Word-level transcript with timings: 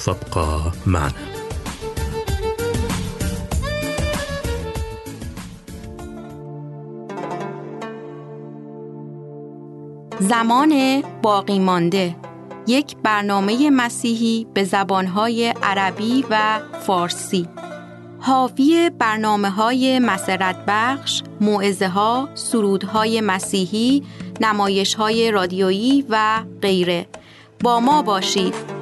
فابقى 0.00 0.72
معنا. 0.86 1.12
زمان 10.20 11.02
باقی 11.22 11.58
مانده. 11.58 12.16
یک 12.66 12.96
برنامه 12.96 13.70
مسیحی 13.70 14.46
به 14.54 14.64
زبانهای 14.64 15.54
عربی 15.62 16.24
و 16.30 16.60
فارسی. 16.86 17.48
حاوی 18.20 18.90
برنامه 18.98 19.50
های 19.50 19.98
مسرت 19.98 20.56
بخش، 20.66 21.22
معزه 21.40 21.88
ها، 21.88 22.28
سرودهای 22.34 23.20
مسیحی، 23.20 24.02
نمایش 24.40 24.94
های 24.94 25.30
رادیویی 25.30 26.04
و 26.08 26.44
غیره. 26.62 27.06
با 27.60 27.80
ما 27.80 28.02
باشید. 28.02 28.79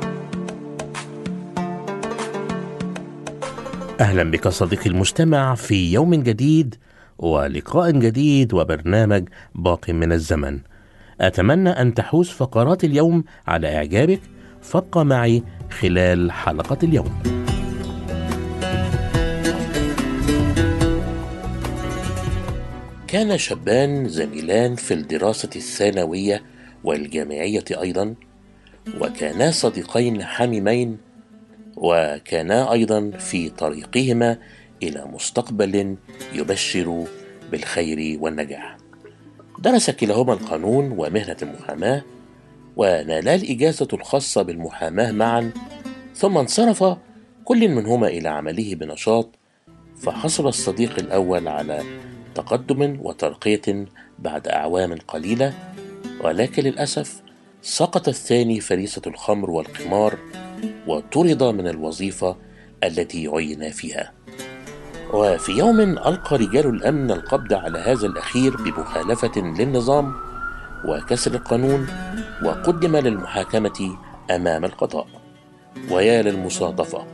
أهلا 4.00 4.22
بك 4.22 4.48
صديقي 4.48 4.90
المستمع 4.90 5.54
في 5.54 5.92
يوم 5.92 6.14
جديد 6.14 6.74
ولقاء 7.18 7.90
جديد 7.90 8.54
وبرنامج 8.54 9.28
باق 9.54 9.90
من 9.90 10.12
الزمن. 10.12 10.58
أتمنى 11.20 11.70
أن 11.70 11.94
تحوز 11.94 12.28
فقرات 12.28 12.84
اليوم 12.84 13.24
على 13.46 13.76
إعجابك. 13.76 14.20
فابقى 14.62 15.04
معي 15.04 15.42
خلال 15.70 16.32
حلقة 16.32 16.78
اليوم. 16.82 17.22
كان 23.08 23.38
شابان 23.38 24.08
زميلان 24.08 24.74
في 24.74 24.94
الدراسة 24.94 25.50
الثانوية 25.56 26.42
والجامعية 26.84 27.64
أيضا 27.80 28.14
وكانا 29.00 29.50
صديقين 29.50 30.24
حميمين 30.24 31.07
وكانا 31.80 32.72
أيضا 32.72 33.10
في 33.10 33.50
طريقهما 33.50 34.38
إلى 34.82 35.04
مستقبل 35.04 35.96
يبشر 36.32 37.04
بالخير 37.50 38.18
والنجاح. 38.20 38.76
درس 39.58 39.90
كلاهما 39.90 40.32
القانون 40.32 40.92
ومهنة 40.92 41.36
المحاماة 41.42 42.02
ونالا 42.76 43.34
الإجازة 43.34 43.88
الخاصة 43.92 44.42
بالمحاماة 44.42 45.12
معا 45.12 45.52
ثم 46.14 46.38
انصرف 46.38 46.84
كل 47.44 47.68
منهما 47.68 48.06
إلى 48.08 48.28
عمله 48.28 48.74
بنشاط 48.74 49.28
فحصل 49.96 50.48
الصديق 50.48 50.98
الأول 50.98 51.48
على 51.48 51.82
تقدم 52.34 52.98
وترقية 53.02 53.86
بعد 54.18 54.48
أعوام 54.48 54.94
قليلة 55.08 55.52
ولكن 56.20 56.62
للأسف 56.62 57.22
سقط 57.62 58.08
الثاني 58.08 58.60
فريسة 58.60 59.02
الخمر 59.06 59.50
والقمار 59.50 60.18
وطرد 60.86 61.42
من 61.42 61.68
الوظيفة 61.68 62.36
التي 62.84 63.28
عين 63.28 63.70
فيها. 63.70 64.12
وفي 65.12 65.52
يوم 65.52 65.80
ألقى 65.80 66.36
رجال 66.36 66.66
الأمن 66.66 67.10
القبض 67.10 67.52
على 67.52 67.78
هذا 67.78 68.06
الأخير 68.06 68.56
بمخالفة 68.56 69.40
للنظام 69.40 70.14
وكسر 70.84 71.34
القانون 71.34 71.86
وقدم 72.44 72.96
للمحاكمة 72.96 73.96
أمام 74.30 74.64
القضاء. 74.64 75.06
ويا 75.90 76.22
للمصادفة 76.22 77.06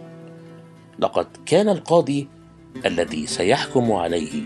لقد 0.99 1.27
كان 1.47 1.69
القاضي 1.69 2.29
الذي 2.87 3.27
سيحكم 3.27 3.93
عليه 3.93 4.43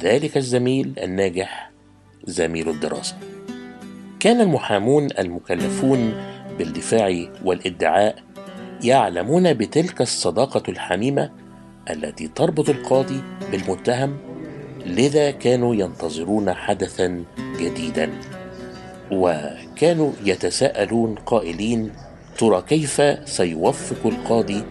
ذلك 0.00 0.36
الزميل 0.36 0.92
الناجح 1.02 1.70
زميل 2.24 2.68
الدراسة. 2.68 3.16
كان 4.20 4.40
المحامون 4.40 5.08
المكلفون 5.18 6.14
بالدفاع 6.58 7.26
والإدعاء 7.44 8.16
يعلمون 8.82 9.54
بتلك 9.54 10.00
الصداقة 10.00 10.62
الحميمة 10.68 11.30
التي 11.90 12.28
تربط 12.28 12.68
القاضي 12.68 13.20
بالمتهم 13.52 14.16
لذا 14.86 15.30
كانوا 15.30 15.74
ينتظرون 15.74 16.54
حدثا 16.54 17.24
جديدا. 17.60 18.10
وكانوا 19.12 20.12
يتساءلون 20.24 21.14
قائلين 21.14 21.92
ترى 22.38 22.62
كيف 22.62 23.02
سيوفق 23.24 24.06
القاضي 24.06 24.64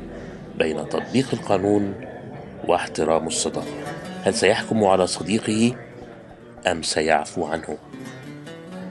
بين 0.57 0.89
تطبيق 0.89 1.27
القانون 1.33 1.93
واحترام 2.67 3.27
الصداقة؟ 3.27 3.95
هل 4.23 4.33
سيحكم 4.33 4.83
على 4.83 5.07
صديقه 5.07 5.75
أم 6.67 6.81
سيعفو 6.83 7.45
عنه؟ 7.45 7.77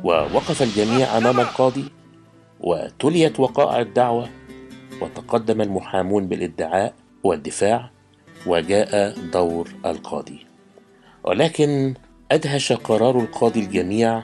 ووقف 0.05 0.63
الجميع 0.63 1.19
أمام 1.19 1.41
القاضي. 1.41 1.85
وتليت 2.65 3.41
وقائع 3.41 3.81
الدعوة 3.81 4.29
وتقدم 5.01 5.61
المحامون 5.61 6.27
بالادعاء 6.29 6.95
والدفاع 7.25 7.91
وجاء 8.47 9.15
دور 9.33 9.69
القاضي. 9.87 10.47
ولكن 11.25 11.95
أدهش 12.33 12.73
قرار 12.73 13.21
القاضي 13.21 13.61
الجميع 13.61 14.23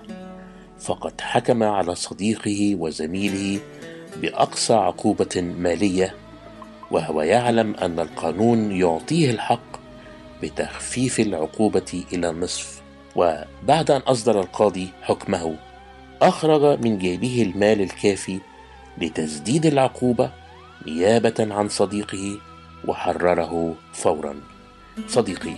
فقد 0.80 1.20
حكم 1.20 1.62
على 1.62 1.94
صديقه 1.94 2.76
وزميله 2.78 3.60
بأقصى 4.16 4.74
عقوبة 4.74 5.40
مالية 5.58 6.14
وهو 6.90 7.22
يعلم 7.22 7.74
أن 7.74 8.00
القانون 8.00 8.72
يعطيه 8.72 9.30
الحق 9.30 9.80
بتخفيف 10.42 11.20
العقوبة 11.20 12.04
إلى 12.12 12.30
النصف. 12.30 12.82
وبعد 13.16 13.90
أن 13.90 14.00
أصدر 14.00 14.40
القاضي 14.40 14.88
حكمه 15.02 15.56
أخرج 16.22 16.84
من 16.84 16.98
جيبه 16.98 17.42
المال 17.42 17.80
الكافي 17.80 18.40
لتسديد 18.98 19.66
العقوبة 19.66 20.30
نيابة 20.86 21.34
عن 21.54 21.68
صديقه 21.68 22.38
وحرره 22.84 23.74
فورا. 23.92 24.40
صديقي، 25.06 25.54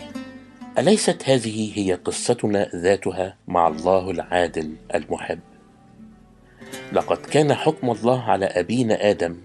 أليست 0.79 1.29
هذه 1.29 1.73
هي 1.79 1.95
قصتنا 1.95 2.69
ذاتها 2.75 3.37
مع 3.49 3.69
الله 3.69 4.11
العادل 4.11 4.77
المحب؟ 4.95 5.39
لقد 6.93 7.17
كان 7.17 7.55
حكم 7.55 7.91
الله 7.91 8.23
على 8.23 8.47
أبينا 8.47 9.11
آدم 9.11 9.37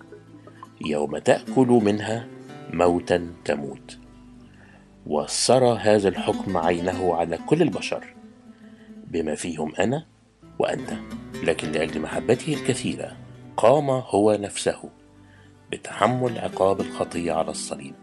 يوم 0.86 1.18
تأكل 1.18 1.68
منها 1.68 2.28
موتا 2.74 3.32
تموت. 3.46 3.98
وسر 5.06 5.74
هذا 5.74 6.10
الحكم 6.10 6.58
عينه 6.58 7.16
على 7.16 7.38
كل 7.38 7.62
البشر 7.62 8.04
بما 9.08 9.36
فيهم 9.36 9.76
أنا 9.80 10.06
وأنت 10.60 10.94
لكن 11.44 11.72
لأجل 11.72 12.02
محبته 12.02 12.54
الكثيرة 12.54 13.18
قام 13.58 13.90
هو 13.90 14.38
نفسه 14.42 14.90
بتحمل 15.72 16.38
عقاب 16.40 16.82
الخطية 16.82 17.34
على 17.34 17.52
الصليب. 17.52 17.94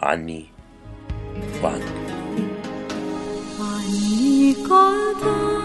عني 0.00 0.46
وعنك. 1.64 1.82
عني 3.60 4.54
قضى 4.54 5.56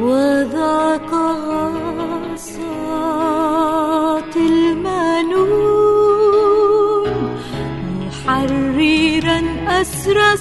وذاق 0.00 1.15
sıra 10.06 10.36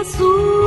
azul. 0.00 0.59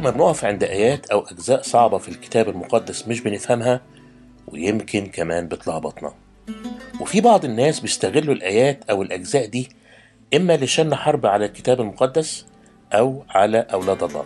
كتير 0.00 0.12
ما 0.12 0.16
بنقف 0.18 0.44
عند 0.44 0.64
آيات 0.64 1.10
أو 1.10 1.20
أجزاء 1.20 1.62
صعبة 1.62 1.98
في 1.98 2.08
الكتاب 2.08 2.48
المقدس 2.48 3.08
مش 3.08 3.20
بنفهمها 3.20 3.80
ويمكن 4.46 5.06
كمان 5.06 5.48
بتلخبطنا. 5.48 6.12
وفي 7.00 7.20
بعض 7.20 7.44
الناس 7.44 7.80
بيستغلوا 7.80 8.34
الآيات 8.34 8.84
أو 8.90 9.02
الأجزاء 9.02 9.46
دي 9.46 9.68
إما 10.36 10.56
لشن 10.56 10.94
حرب 10.94 11.26
على 11.26 11.44
الكتاب 11.44 11.80
المقدس 11.80 12.46
أو 12.92 13.24
على 13.28 13.58
أولاد 13.58 14.02
الله. 14.02 14.24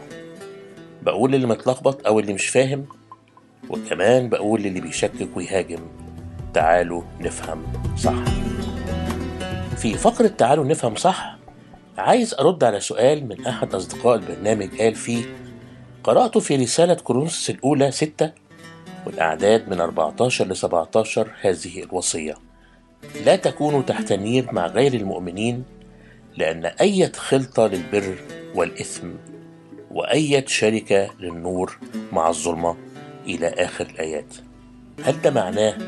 بقول 1.02 1.32
للي 1.32 1.46
متلخبط 1.46 2.06
أو 2.06 2.18
اللي 2.20 2.32
مش 2.32 2.46
فاهم 2.46 2.86
وكمان 3.70 4.28
بقول 4.28 4.62
للي 4.62 4.80
بيشكك 4.80 5.36
ويهاجم 5.36 5.80
تعالوا 6.54 7.02
نفهم 7.20 7.62
صح. 7.96 8.24
في 9.76 9.94
فقرة 9.94 10.28
تعالوا 10.28 10.64
نفهم 10.64 10.94
صح 10.94 11.36
عايز 11.98 12.34
أرد 12.34 12.64
على 12.64 12.80
سؤال 12.80 13.28
من 13.28 13.46
أحد 13.46 13.74
أصدقاء 13.74 14.14
البرنامج 14.14 14.80
قال 14.80 14.94
فيه 14.94 15.43
قرأت 16.04 16.38
في 16.38 16.56
رسالة 16.56 16.94
كورنثوس 16.94 17.50
الأولى 17.50 17.90
ستة 17.90 18.32
والأعداد 19.06 19.68
من 19.68 19.80
14 19.80 20.46
ل 20.46 20.56
17 20.56 21.30
هذه 21.40 21.82
الوصية. 21.82 22.34
لا 23.24 23.36
تكونوا 23.36 23.82
تحت 23.82 24.12
النير 24.12 24.52
مع 24.52 24.66
غير 24.66 24.94
المؤمنين 24.94 25.64
لأن 26.36 26.64
أية 26.64 27.12
خلطة 27.12 27.66
للبر 27.66 28.16
والإثم 28.54 29.08
وأية 29.90 30.44
شركة 30.46 31.10
للنور 31.20 31.78
مع 32.12 32.28
الظلمة 32.28 32.76
إلى 33.26 33.46
آخر 33.46 33.86
الآيات. 33.86 34.34
هل 35.04 35.22
ده 35.22 35.30
معناه 35.30 35.78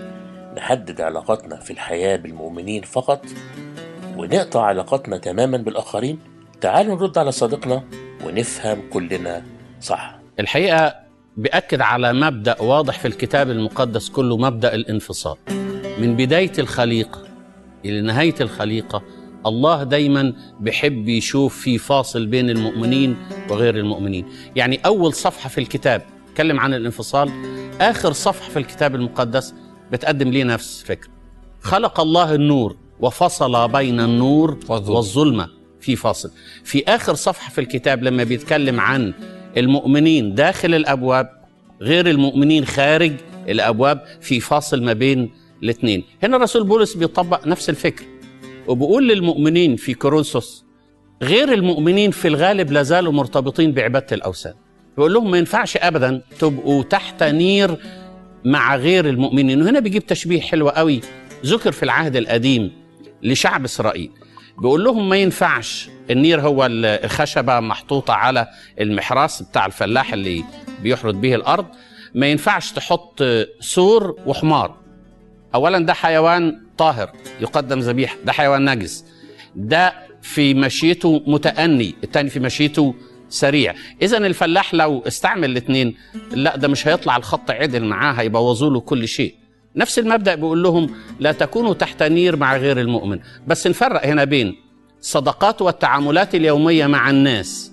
نحدد 0.57 1.01
علاقاتنا 1.01 1.57
في 1.57 1.71
الحياة 1.71 2.17
بالمؤمنين 2.17 2.83
فقط؟ 2.83 3.27
ونقطع 4.17 4.63
علاقاتنا 4.63 5.19
تماما 5.19 5.57
بالآخرين؟ 5.57 6.19
تعالوا 6.61 6.95
نرد 6.97 7.19
على 7.19 7.33
صديقنا 7.33 7.85
ونفهم 8.25 8.83
كلنا 8.93 9.56
صح. 9.87 10.19
الحقيقة 10.41 10.95
بيأكد 11.37 11.81
على 11.81 12.13
مبدأ 12.13 12.63
واضح 12.63 12.99
في 12.99 13.09
الكتاب 13.09 13.51
المقدس 13.51 14.09
كله 14.09 14.37
مبدأ 14.37 14.75
الانفصال. 14.75 15.37
من 15.99 16.17
بداية 16.17 16.53
الخليقة 16.59 17.23
إلى 17.85 18.01
نهاية 18.01 18.35
الخليقة 18.41 19.03
الله 19.47 19.83
دايما 19.83 20.33
بيحب 20.61 21.09
يشوف 21.09 21.61
في 21.61 21.79
فاصل 21.79 22.27
بين 22.27 22.51
المؤمنين 22.51 23.17
وغير 23.51 23.77
المؤمنين. 23.77 24.27
يعني 24.57 24.81
أول 24.87 25.13
صفحة 25.15 25.49
في 25.49 25.59
الكتاب 25.59 26.03
تكلم 26.35 26.61
عن 26.61 26.75
الانفصال 26.75 27.31
آخر 27.81 28.13
صفحة 28.13 28.51
في 28.51 28.59
الكتاب 28.59 28.95
المقدس 28.95 29.55
بتقدم 29.93 30.29
لي 30.29 30.45
نفس 30.45 30.83
الفكرة 30.83 31.11
خلق 31.61 32.01
الله 32.01 32.35
النور 32.35 32.77
وفصل 33.01 33.69
بين 33.69 34.01
النور 34.01 34.59
والظلمة 34.69 35.49
في 35.81 35.97
فاصل. 35.97 36.31
في 36.65 36.85
آخر 36.89 37.15
صفحة 37.15 37.51
في 37.51 37.61
الكتاب 37.61 38.03
لما 38.03 38.25
بيتكلم 38.25 38.81
عن 38.81 39.15
المؤمنين 39.57 40.35
داخل 40.35 40.75
الأبواب 40.75 41.31
غير 41.81 42.11
المؤمنين 42.11 42.65
خارج 42.65 43.13
الأبواب 43.49 44.03
في 44.21 44.41
فاصل 44.41 44.83
ما 44.83 44.93
بين 44.93 45.31
الاثنين. 45.63 46.05
هنا 46.23 46.37
الرسول 46.37 46.65
بولس 46.65 46.95
بيطبق 46.95 47.47
نفس 47.47 47.71
الفكر 47.71 48.05
وبيقول 48.69 49.09
للمؤمنين 49.09 49.77
في 49.77 49.95
كورنثوس 49.95 50.65
غير 51.23 51.53
المؤمنين 51.53 52.11
في 52.11 52.29
الغالب 52.29 52.73
لا 52.73 52.83
زالوا 52.83 53.13
مرتبطين 53.13 53.73
بعبادة 53.73 54.07
الأوثان. 54.13 54.55
بيقول 54.97 55.15
لهم 55.15 55.31
ما 55.31 55.39
ينفعش 55.39 55.77
ابدا 55.77 56.23
تبقوا 56.39 56.83
تحت 56.83 57.23
نير 57.23 57.77
مع 58.45 58.77
غير 58.77 59.09
المؤمنين. 59.09 59.63
وهنا 59.63 59.81
بيجيب 59.81 60.07
تشبيه 60.07 60.41
حلو 60.41 60.69
قوي 60.69 61.01
ذكر 61.47 61.73
في 61.73 61.83
العهد 61.83 62.17
القديم 62.17 62.73
لشعب 63.23 63.65
إسرائيل. 63.65 64.11
بيقول 64.59 64.85
لهم 64.85 65.09
ما 65.09 65.17
ينفعش. 65.17 65.89
النير 66.11 66.41
هو 66.41 66.67
الخشبة 66.71 67.61
محطوطة 67.61 68.15
على 68.15 68.47
المحراس 68.81 69.43
بتاع 69.43 69.67
الفلاح 69.67 70.13
اللي 70.13 70.45
بيحرث 70.83 71.15
به 71.15 71.35
الأرض. 71.35 71.67
ما 72.15 72.27
ينفعش 72.27 72.73
تحط 72.73 73.23
سور 73.61 74.17
وحمار. 74.27 74.77
اولا 75.55 75.79
ده 75.79 75.93
حيوان 75.93 76.61
طاهر 76.79 77.11
يقدم 77.41 77.79
ذبيحة 77.79 78.17
ده 78.25 78.33
حيوان 78.33 78.71
نجس. 78.71 79.05
ده 79.57 79.95
في 80.23 80.55
مشيته 80.55 81.23
متأني 81.27 81.95
التاني 82.05 82.31
في 82.31 82.41
مشيته 82.41 82.95
سريع. 83.29 83.75
اذا 84.03 84.17
الفلاح 84.17 84.75
لو 84.75 85.03
استعمل 85.07 85.51
الاثنين 85.51 85.97
لا 86.31 86.57
ده 86.57 86.69
مش 86.69 86.89
هيطلع 86.89 87.17
الخط 87.17 87.51
عدل 87.51 87.85
معاه 87.85 88.13
هيبوظوا 88.13 88.71
له 88.71 88.81
كل 88.81 89.09
شيء. 89.09 89.35
نفس 89.77 89.99
المبدأ 89.99 90.35
بيقول 90.35 90.63
لهم 90.63 90.91
لا 91.21 91.33
تكونوا 91.33 91.75
تحت 91.75 92.03
نير 92.03 92.37
مع 92.37 92.57
غير 92.57 92.81
المؤمن. 92.81 93.19
بس 93.47 93.67
نفرق 93.67 94.07
هنا 94.07 94.25
بين 94.25 94.57
الصدقات 95.01 95.63
والتعاملات 95.63 96.35
اليومية 96.35 96.87
مع 96.87 97.11
الناس 97.11 97.73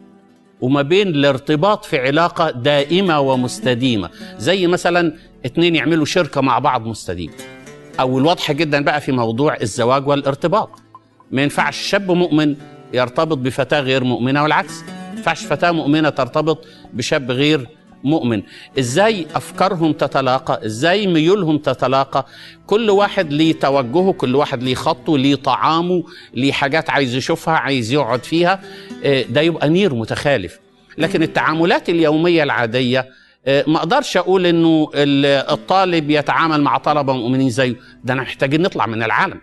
وما 0.62 0.82
بين 0.82 1.08
الارتباط 1.08 1.86
في 1.86 2.00
علاقة 2.00 2.52
دائمة 2.52 3.20
ومستديمة. 3.20 4.10
زي 4.38 4.68
مثلا 4.68 5.14
اتنين 5.46 5.76
يعملوا 5.76 6.06
شركة 6.06 6.42
مع 6.42 6.60
بعض 6.60 6.86
مستديمه 6.88 7.34
أو 8.00 8.20
الواضحه 8.20 8.54
جدا 8.54 8.84
بقى 8.84 9.02
في 9.02 9.12
موضوع 9.12 9.58
الزواج 9.62 10.08
والارتباط. 10.08 10.70
ما 11.32 11.42
ينفعش 11.42 11.78
شاب 11.78 12.12
مؤمن 12.12 12.56
يرتبط 12.94 13.38
بفتاة 13.38 13.80
غير 13.80 14.04
مؤمنة 14.04 14.44
والعكس. 14.44 14.82
ما 14.82 15.12
ينفعش 15.18 15.46
فتاة 15.46 15.72
مؤمنة 15.72 16.10
ترتبط 16.10 16.66
بشاب 16.94 17.32
غير 17.32 17.68
مؤمن. 18.04 18.42
إزاي 18.80 19.28
أفكارهم 19.36 19.94
تتلاقى؟ 19.94 20.66
إزاي 20.66 21.08
ميولهم 21.08 21.58
تتلاقى؟ 21.58 22.26
كل 22.68 22.90
واحد 22.90 23.34
ليه 23.34 23.54
توجهه 23.54 24.12
كل 24.14 24.36
واحد 24.36 24.64
ليه 24.64 24.76
خطه 24.76 25.18
ليه 25.18 25.36
طعامه 25.36 26.04
ليه 26.34 26.52
حاجات 26.52 26.90
عايز 26.90 27.16
يشوفها 27.16 27.54
عايز 27.54 27.92
يقعد 27.94 28.24
فيها. 28.24 28.62
آه، 29.04 29.22
ده 29.24 29.42
يبقى 29.42 29.70
نير 29.70 29.94
متخالف. 29.96 30.60
لكن 30.98 31.24
التعاملات 31.24 31.90
اليومية 31.90 32.44
العادية 32.44 33.10
آه، 33.48 33.64
ما 33.68 33.78
أقدرش 33.78 34.18
أقول 34.18 34.46
إنه 34.46 34.90
ال- 34.96 35.26
الطالب 35.52 36.10
يتعامل 36.10 36.62
مع 36.62 36.78
طلبة 36.78 37.14
مؤمنين 37.14 37.50
زيه. 37.50 37.76
ده 38.04 38.14
أنا 38.14 38.22
محتاجين 38.22 38.62
نطلع 38.62 38.86
من 38.86 39.04
العالم. 39.04 39.42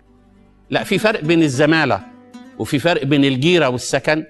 لا 0.69 0.83
في 0.83 0.97
فرق 0.97 1.21
بين 1.23 1.43
الزمالة 1.43 1.99
وفي 2.59 2.79
فرق 2.79 3.03
بين 3.05 3.25
الجيرة 3.25 3.69
والسكن. 3.69 4.23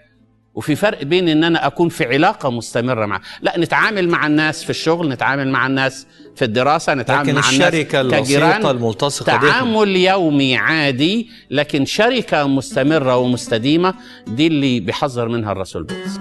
وفي 0.55 0.75
فرق 0.75 1.03
بين 1.03 1.29
إن 1.29 1.43
أنا 1.43 1.67
أكون 1.67 1.89
في 1.89 2.05
علاقة 2.05 2.51
مستمرة 2.51 3.05
مع 3.05 3.21
لا 3.41 3.53
نتعامل 3.59 4.09
مع 4.09 4.27
الناس 4.27 4.63
في 4.63 4.69
الشغل 4.69 5.09
نتعامل 5.09 5.47
مع 5.49 5.67
الناس 5.67 6.07
في 6.35 6.45
الدراسة 6.45 6.93
نتعامل 6.93 7.23
لكن 7.29 7.33
مع 7.35 7.49
الشركة 7.49 8.01
الناس 8.01 8.21
كجيران 8.21 8.61
بهم 9.41 9.51
تعامل 9.51 9.95
يومي 9.95 10.55
عادي 10.57 11.29
لكن 11.51 11.85
شركة 11.85 12.47
مستمرة 12.47 13.17
ومستديمة 13.17 13.93
دي 14.27 14.47
اللي 14.47 14.79
بيحذر 14.79 15.27
منها 15.27 15.51
الرسول 15.51 15.83
بولس. 15.83 16.19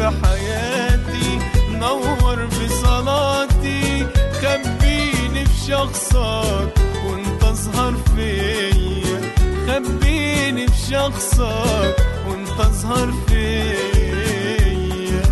في 0.00 0.10
حياتي 0.24 1.38
نور 1.70 2.48
في 2.50 2.68
صلاتي 2.68 4.06
خبيني 4.42 5.44
في 5.44 5.66
شخصك 5.68 6.74
وانت 7.06 7.44
اظهر 7.44 7.94
فيا. 8.16 9.20
خبيني 9.68 10.66
في 10.68 10.92
شخصك 10.92 11.96
وانت 12.28 12.60
اظهر 12.60 13.12
فيا. 13.28 15.22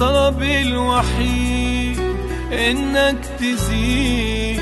طلبي 0.00 0.62
الوحيد 0.62 2.00
إنك 2.52 3.18
تزيد 3.38 4.60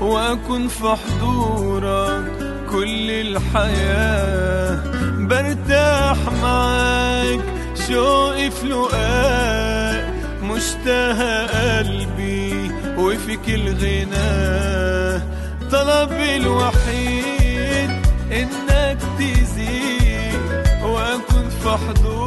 واكون 0.00 0.68
في 0.68 0.94
حضورك. 0.96 2.35
كل 2.72 3.10
الحياة 3.10 4.78
برتاح 5.18 6.16
معاك. 6.42 7.40
شوقي 7.88 8.50
في 8.50 8.66
لقاك 8.66 10.04
مشتاق 10.42 11.50
قلبي 11.50 12.70
وفيك 12.98 13.48
الغنى 13.48 15.22
طلبي 15.72 16.36
الوحيد 16.36 17.90
إنك 18.32 18.98
تزيد 19.18 20.40
وأكون 20.82 21.48
في 21.62 21.68
حضورك 21.68 22.25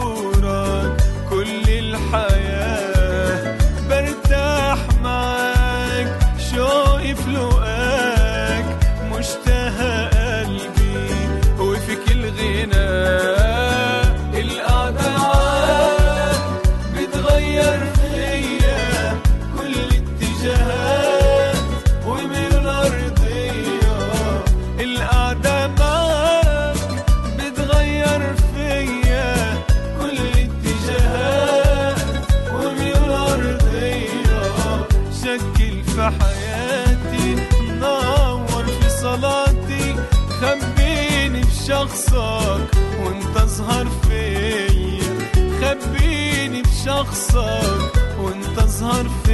في 47.09 47.15
شخصك 47.15 48.19
وأنت 48.19 48.57
أظهر 48.57 49.09
فيا. 49.23 49.28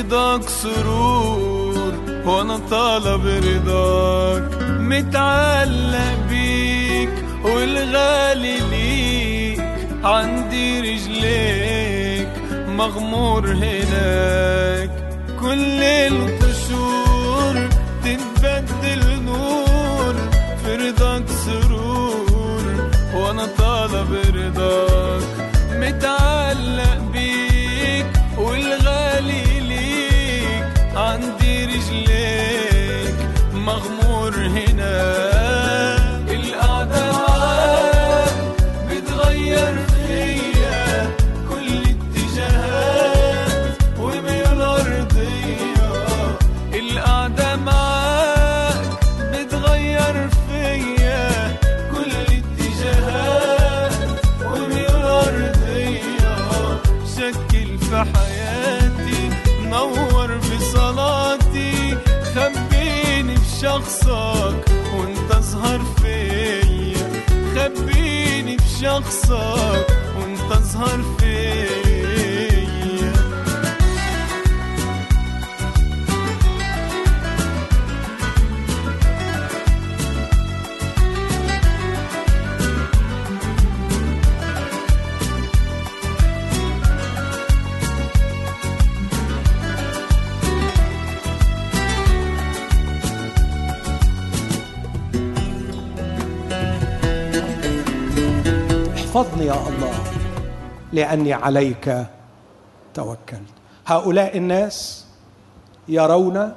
في 0.00 0.06
رضاك 0.06 0.48
سرور 0.48 1.94
وأنا 2.26 2.60
طالب 2.70 3.26
رضاك. 3.26 4.62
متعلق 4.62 6.18
بيك 6.30 7.10
والغالي 7.44 8.58
ليك. 8.70 9.60
عندي 10.04 10.80
رجليك 10.80 12.28
مغمور 12.68 13.46
هناك. 13.46 14.90
كل 15.40 15.82
القشور 15.82 16.99
شخصك 64.00 64.64
وانت 64.94 65.30
اظهر 65.30 65.80
فيا 66.02 67.22
خبيني 67.54 68.58
في 68.58 68.68
شخصك 68.84 69.86
وانت 70.18 70.52
اظهر 70.52 71.02
فيا 71.18 71.19
احفظني 99.10 99.46
يا 99.46 99.68
الله 99.68 99.94
لأني 100.92 101.32
عليك 101.32 102.06
توكلت. 102.94 103.50
هؤلاء 103.86 104.36
الناس 104.36 105.06
يرون 105.88 106.52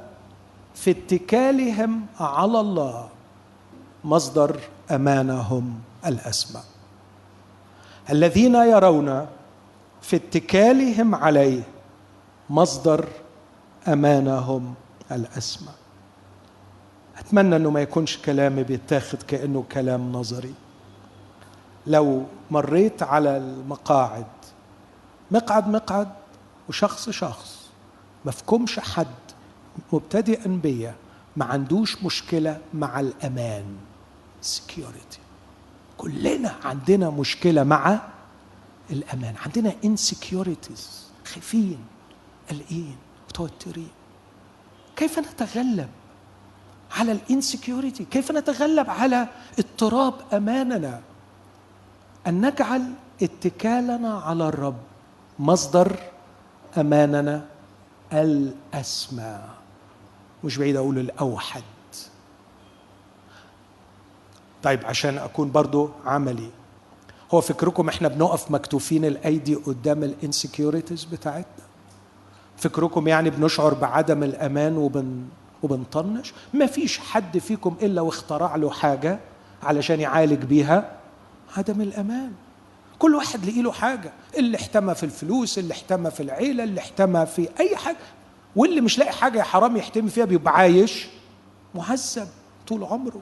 في 0.75 0.91
اتكالهم 0.91 2.05
على 2.19 2.59
الله 2.59 3.09
مصدر 4.03 4.59
أمانهم 4.91 5.79
الأسمى. 6.05 6.61
الذين 8.09 8.55
يرون 8.55 9.27
في 10.01 10.15
اتكالهم 10.15 11.15
عليه 11.15 11.61
مصدر 12.49 13.07
أمانهم 13.87 14.73
الأسمى. 15.11 15.73
أتمنى 17.17 17.55
إنه 17.55 17.69
ما 17.69 17.81
يكونش 17.81 18.17
كلامي 18.17 18.63
بيتاخد 18.63 19.21
كأنه 19.23 19.63
كلام 19.71 20.11
نظري. 20.11 20.53
لو 21.87 22.25
مريت 22.51 23.03
على 23.03 23.37
المقاعد 23.37 24.25
مقعد 25.31 25.67
مقعد 25.67 26.11
وشخص 26.69 27.09
شخص 27.09 27.69
مفكمش 28.25 28.79
حد 28.79 29.07
مبتدئا 29.93 30.59
بيا 30.63 30.95
ما 31.37 31.45
عندوش 31.45 32.03
مشكلة 32.03 32.57
مع 32.73 32.99
الأمان 32.99 33.65
security. 34.43 35.19
كلنا 35.97 36.55
عندنا 36.63 37.09
مشكلة 37.09 37.63
مع 37.63 37.99
الأمان. 38.89 39.35
عندنا 39.45 39.73
insecurities 39.85 40.81
خايفين 41.25 41.85
قلقين 42.49 42.95
متوترين. 43.29 43.91
كيف 44.95 45.19
نتغلب 45.19 45.89
على 46.91 47.11
ال 47.11 47.20
insecurity 47.20 48.05
كيف 48.05 48.31
نتغلب 48.31 48.89
على 48.89 49.27
اضطراب 49.59 50.13
أماننا؟ 50.33 51.01
أن 52.27 52.45
نجعل 52.45 52.83
اتكالنا 53.23 54.13
على 54.17 54.47
الرب 54.47 54.77
مصدر 55.39 55.95
أماننا 56.77 57.45
الاسمى 58.13 59.39
مش 60.43 60.57
بعيد 60.57 60.75
أقول 60.75 60.99
الأوحد. 60.99 61.63
طيب 64.63 64.85
عشان 64.85 65.17
أكون 65.17 65.51
برضو 65.51 65.89
عملي 66.05 66.49
هو 67.33 67.41
فكركم 67.41 67.89
إحنا 67.89 68.07
بنقف 68.07 68.51
مكتوفين 68.51 69.05
الأيدي 69.05 69.55
قدام 69.55 70.03
ال 70.03 70.11
insecurities 70.11 71.03
بتاعتنا؟ 71.03 71.63
فكركم 72.57 73.07
يعني 73.07 73.29
بنشعر 73.29 73.73
بعدم 73.73 74.23
الأمان 74.23 74.77
وبن 74.77 75.25
وبنطنش؟ 75.63 76.33
ما 76.53 76.65
فيش 76.65 76.99
حد 76.99 77.37
فيكم 77.37 77.75
إلا 77.81 78.01
واخترع 78.01 78.55
له 78.55 78.69
حاجة 78.69 79.19
علشان 79.63 79.99
يعالج 79.99 80.43
بيها 80.45 80.91
عدم 81.57 81.81
الأمان. 81.81 82.31
كل 82.99 83.15
واحد 83.15 83.45
له 83.45 83.71
حاجة. 83.71 84.11
اللي 84.37 84.57
احتمى 84.57 84.95
في 84.95 85.03
الفلوس 85.03 85.57
اللي 85.59 85.73
احتمى 85.73 86.11
في 86.11 86.23
العيلة 86.23 86.63
اللي 86.63 86.79
احتمى 86.79 87.25
في 87.25 87.49
أي 87.59 87.75
حاجة. 87.75 87.97
واللي 88.55 88.81
مش 88.81 88.99
لاقي 88.99 89.11
حاجة 89.11 89.37
يا 89.39 89.43
حرام 89.43 89.77
يحتمي 89.77 90.09
فيها 90.09 90.25
بيبقى 90.25 90.53
عايش 90.53 91.07
مهذب 91.75 92.27
طول 92.67 92.83
عمره. 92.83 93.21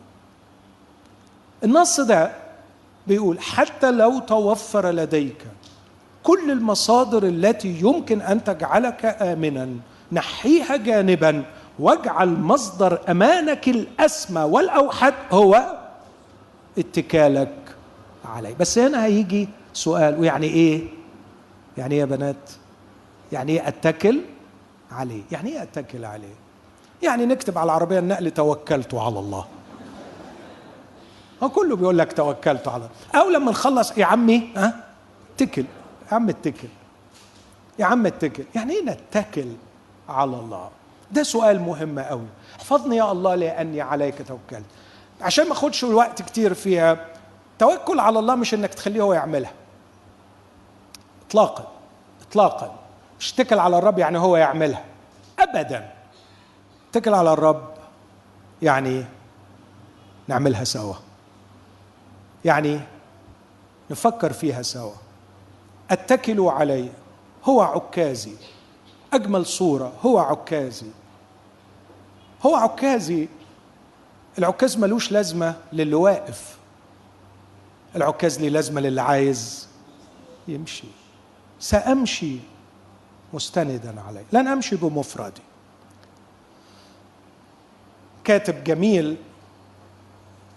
النص 1.63 1.99
ده 1.99 2.31
بيقول 3.07 3.39
حتى 3.39 3.91
لو 3.91 4.19
توفر 4.19 4.89
لديك 4.91 5.45
كل 6.23 6.51
المصادر 6.51 7.23
التي 7.27 7.79
يمكن 7.79 8.21
أن 8.21 8.43
تجعلك 8.43 9.05
امنا 9.05 9.69
نحيها 10.11 10.75
جانبا 10.75 11.43
واجعل 11.79 12.29
مصدر 12.29 13.01
أمانك 13.09 13.67
الأسمى 13.69 14.41
والأوحد 14.41 15.13
هو 15.31 15.77
اتكالك 16.77 17.55
عليه 18.25 18.55
بس 18.59 18.77
هنا 18.77 19.05
هيجي 19.05 19.49
سؤال 19.73 20.19
ويعني 20.19 20.47
إيه؟ 20.47 20.81
يعني 21.77 21.95
إيه 21.95 21.99
يا 22.01 22.05
بنات؟ 22.05 22.49
يعني 23.31 23.51
إيه 23.51 23.67
أتكل 23.67 24.21
عليه؟ 24.91 25.21
يعني 25.31 25.49
إيه 25.49 25.63
أتكل 25.63 26.05
عليه؟ 26.05 26.33
يعني 27.03 27.25
نكتب 27.25 27.57
على 27.57 27.65
العربية 27.65 27.99
النقل 27.99 28.31
توكلت 28.31 28.93
على 28.93 29.19
الله. 29.19 29.45
هو 31.43 31.49
كله 31.49 31.75
بيقول 31.75 31.97
لك 31.97 32.13
توكلت 32.13 32.67
على 32.67 32.75
الله. 32.75 33.21
أو 33.23 33.29
لما 33.29 33.51
نخلص 33.51 33.97
يا 33.97 34.05
عمي 34.05 34.49
ها؟ 34.55 34.83
اتكل. 35.35 35.65
يا 36.11 36.15
عم 36.15 36.29
اتكل. 36.29 36.67
يا 37.79 37.85
عم 37.85 38.05
اتكل. 38.05 38.43
يعني 38.55 38.73
إيه 38.73 38.85
نتكل 38.85 39.47
على 40.09 40.35
الله؟ 40.35 40.69
ده 41.11 41.23
سؤال 41.23 41.59
مهم 41.61 41.99
قوي 41.99 42.25
احفظني 42.59 42.95
يا 42.97 43.11
الله 43.11 43.35
لأني 43.35 43.81
عليك 43.81 44.15
توكلت. 44.27 44.65
عشان 45.21 45.47
ما 45.47 45.51
أخدش 45.53 45.83
الوقت 45.83 46.21
كتير 46.21 46.53
فيها 46.53 47.05
توكل 47.61 47.99
على 47.99 48.19
الله 48.19 48.35
مش 48.35 48.53
إنك 48.53 48.73
تخليه 48.73 49.01
هو 49.01 49.13
يعملها. 49.13 49.51
اطلاقا 51.27 51.71
اطلاقا. 52.21 52.75
مش 53.19 53.33
تكل 53.33 53.59
على 53.59 53.77
الرب 53.77 53.99
يعني 53.99 54.17
هو 54.17 54.37
يعملها. 54.37 54.85
ابدا. 55.39 55.93
تكل 56.91 57.13
على 57.13 57.33
الرب 57.33 57.73
يعني 58.61 59.05
نعملها 60.27 60.63
سوا. 60.63 60.93
يعني 62.45 62.79
نفكر 63.91 64.33
فيها 64.33 64.61
سوا. 64.61 64.93
أتكل 65.91 66.41
عليه. 66.41 66.89
هو 67.43 67.61
عكازي. 67.61 68.35
أجمل 69.13 69.45
صورة. 69.45 69.93
هو 70.05 70.19
عكازي. 70.19 70.91
هو 72.45 72.55
عكازي. 72.55 73.27
العكاز 74.37 74.77
ملوش 74.77 75.11
لازمة 75.11 75.55
للي 75.73 75.95
واقف. 75.95 76.60
العكاز 77.95 78.39
ليه 78.39 78.49
لازمة 78.49 78.81
للي 78.81 79.01
عايز 79.01 79.67
يمشي. 80.47 80.87
سأمشي 81.59 82.37
مستندا 83.33 84.01
عليه 84.01 84.23
لن 84.31 84.47
أمشي 84.47 84.75
بمفردي. 84.75 85.41
كاتب 88.23 88.63
جميل 88.63 89.17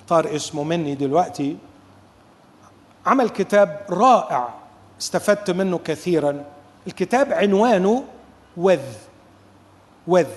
طار 0.09 0.37
اسمه 0.37 0.63
مني 0.63 0.95
دلوقتي. 0.95 1.57
عمل 3.07 3.29
كتاب 3.29 3.87
رائع 3.91 4.55
استفدت 5.01 5.51
منه 5.51 5.79
كثيرا. 5.79 6.45
الكتاب 6.87 7.33
عنوانه 7.33 8.05
وذ. 8.57 8.95
وذ. 10.07 10.29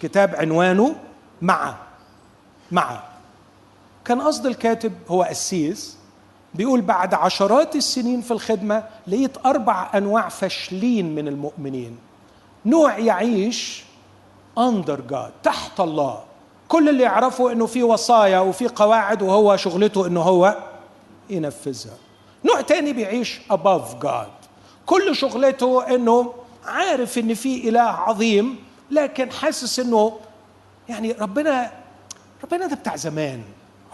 كتاب 0.00 0.34
عنوانه 0.36 0.96
مع. 1.42 1.76
مع. 2.72 3.02
كان 4.04 4.20
قصد 4.20 4.46
الكاتب 4.46 4.92
هو 5.08 5.22
قسيس 5.22 6.01
بيقول 6.54 6.80
بعد 6.80 7.14
عشرات 7.14 7.76
السنين 7.76 8.20
في 8.20 8.30
الخدمة 8.30 8.84
لقيت 9.06 9.46
أربع 9.46 9.90
أنواع 9.94 10.28
فاشلين 10.28 11.14
من 11.14 11.28
المؤمنين. 11.28 11.98
نوع 12.66 12.98
يعيش 12.98 13.84
under 14.58 15.12
God 15.12 15.30
تحت 15.42 15.80
الله. 15.80 16.22
كل 16.68 16.88
اللي 16.88 17.02
يعرفه 17.02 17.52
إنه 17.52 17.66
في 17.66 17.82
وصايا 17.82 18.38
وفي 18.40 18.68
قواعد 18.68 19.22
وهو 19.22 19.56
شغلته 19.56 20.06
إنه 20.06 20.20
هو 20.20 20.56
ينفذها. 21.30 21.96
نوع 22.44 22.60
تاني 22.60 22.92
بيعيش 22.92 23.40
above 23.52 24.04
God. 24.04 24.46
كل 24.86 25.16
شغلته 25.16 25.94
إنه 25.94 26.32
عارف 26.66 27.18
إن 27.18 27.34
في 27.34 27.68
إله 27.68 27.80
عظيم 27.80 28.56
لكن 28.90 29.30
حاسس 29.32 29.78
إنه 29.78 30.18
يعني 30.88 31.12
ربنا 31.12 31.70
ربنا 32.44 32.66
ده 32.66 32.76
بتاع 32.76 32.96
زمان. 32.96 33.42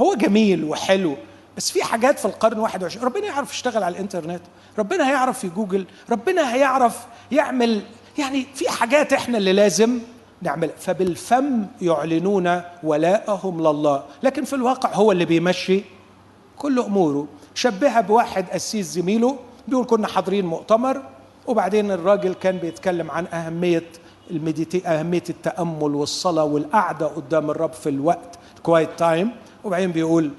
هو 0.00 0.14
جميل 0.14 0.64
وحلو. 0.64 1.16
بس 1.58 1.70
في 1.70 1.84
حاجات 1.84 2.18
في 2.18 2.24
القرن 2.24 2.58
21 2.58 3.06
ربنا 3.06 3.26
يعرف 3.26 3.52
يشتغل 3.52 3.82
على 3.82 3.92
الإنترنت. 3.92 4.40
ربنا 4.78 5.10
هيعرف 5.10 5.38
في 5.38 5.48
جوجل 5.48 5.86
ربنا 6.10 6.54
هيعرف 6.54 7.06
يعمل 7.32 7.82
يعني 8.18 8.46
في 8.54 8.68
حاجات 8.68 9.12
إحنا 9.12 9.38
اللي 9.38 9.52
لازم 9.52 9.98
نعمل 10.42 10.70
فبالفم 10.78 11.66
يعلنون 11.82 12.60
ولاءهم 12.82 13.60
لله. 13.60 14.04
لكن 14.22 14.44
في 14.44 14.52
الواقع 14.52 14.94
هو 14.94 15.12
اللي 15.12 15.24
بيمشي 15.24 15.82
كل 16.58 16.78
أموره. 16.78 17.26
شبهها 17.54 18.00
بواحد 18.00 18.50
قسيس 18.50 18.86
زميله 18.86 19.38
بيقول 19.68 19.86
كنا 19.86 20.06
حاضرين 20.06 20.46
مؤتمر 20.46 21.02
وبعدين 21.46 21.90
الراجل 21.90 22.34
كان 22.34 22.58
بيتكلم 22.58 23.10
عن 23.10 23.26
أهمية 23.26 23.84
ال 24.30 24.36
meditation 24.36 24.86
أهمية 24.88 25.24
التأمل 25.30 25.94
والصلاة 25.94 26.44
والقعدة 26.44 27.06
قدام 27.06 27.50
الرب 27.50 27.72
في 27.72 27.88
الوقت 27.88 28.38
quiet 28.62 28.90
time 28.98 29.30
وبعدين 29.64 29.92
بيقول 29.92 30.30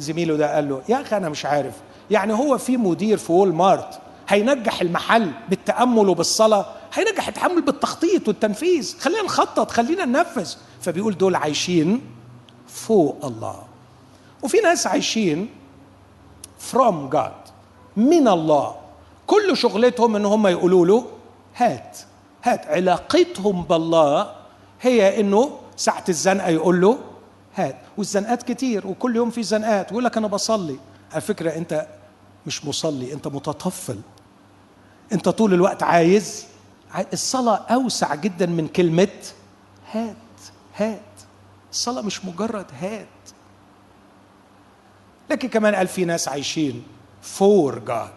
زميله 0.00 0.36
ده 0.36 0.54
قال 0.54 0.68
له 0.68 0.82
يا 0.88 1.00
أخي 1.00 1.16
أنا 1.16 1.28
مش 1.28 1.46
عارف 1.46 1.74
يعني 2.10 2.32
هو 2.32 2.58
في 2.58 2.76
مدير 2.76 3.18
في 3.18 3.32
وول 3.32 3.54
مارت 3.54 4.00
هينجح 4.28 4.80
المحل 4.80 5.30
بالتأمل 5.48 6.08
وبالصلاة؟ 6.08 6.66
هينجح 6.94 7.28
التحمل 7.28 7.62
بالتخطيط 7.62 8.28
والتنفيذ. 8.28 8.98
خلينا 8.98 9.22
نخطط 9.22 9.70
خلينا 9.70 10.04
ننفذ. 10.04 10.54
فبيقول 10.80 11.18
دول 11.18 11.34
عايشين 11.34 12.00
فوق 12.68 13.24
الله. 13.24 13.62
وفي 14.42 14.60
ناس 14.60 14.86
عايشين 14.86 15.48
from 16.72 17.14
God 17.14 17.50
من 17.96 18.28
الله. 18.28 18.74
كل 19.26 19.56
شغلتهم 19.56 20.16
إن 20.16 20.26
هم 20.26 20.46
يقولوا 20.46 20.86
له 20.86 21.04
هات 21.56 21.98
هات 22.42 22.66
علاقتهم 22.66 23.62
بالله. 23.62 24.30
هي 24.80 25.20
إنه 25.20 25.50
ساعة 25.76 26.04
الزنقة 26.08 26.48
يقول 26.48 26.80
له 26.80 26.98
هات 27.60 27.76
والزنقات 27.96 28.42
كتير 28.42 28.86
وكل 28.86 29.16
يوم 29.16 29.30
في 29.30 29.42
زنقات 29.42 29.86
ويقول 29.90 30.04
لك 30.04 30.16
أنا 30.16 30.26
بصلي. 30.26 30.76
على 31.12 31.20
فكرة 31.20 31.56
أنت 31.56 31.86
مش 32.46 32.64
مصلي 32.64 33.12
أنت 33.12 33.28
متطفل. 33.28 34.00
أنت 35.12 35.28
طول 35.28 35.54
الوقت 35.54 35.82
عايز 35.82 36.46
عاي- 36.92 37.06
الصلاة 37.12 37.54
أوسع 37.56 38.14
جدا 38.14 38.46
من 38.46 38.68
كلمة 38.68 39.08
هات 39.92 40.16
هات. 40.76 41.00
الصلاة 41.72 42.02
مش 42.02 42.24
مجرد 42.24 42.66
هات. 42.80 43.06
لكن 45.30 45.48
كمان 45.48 45.74
قال 45.74 45.88
في 45.88 46.04
ناس 46.04 46.28
عايشين 46.28 46.82
فور 47.22 47.78
جاد 47.78 48.10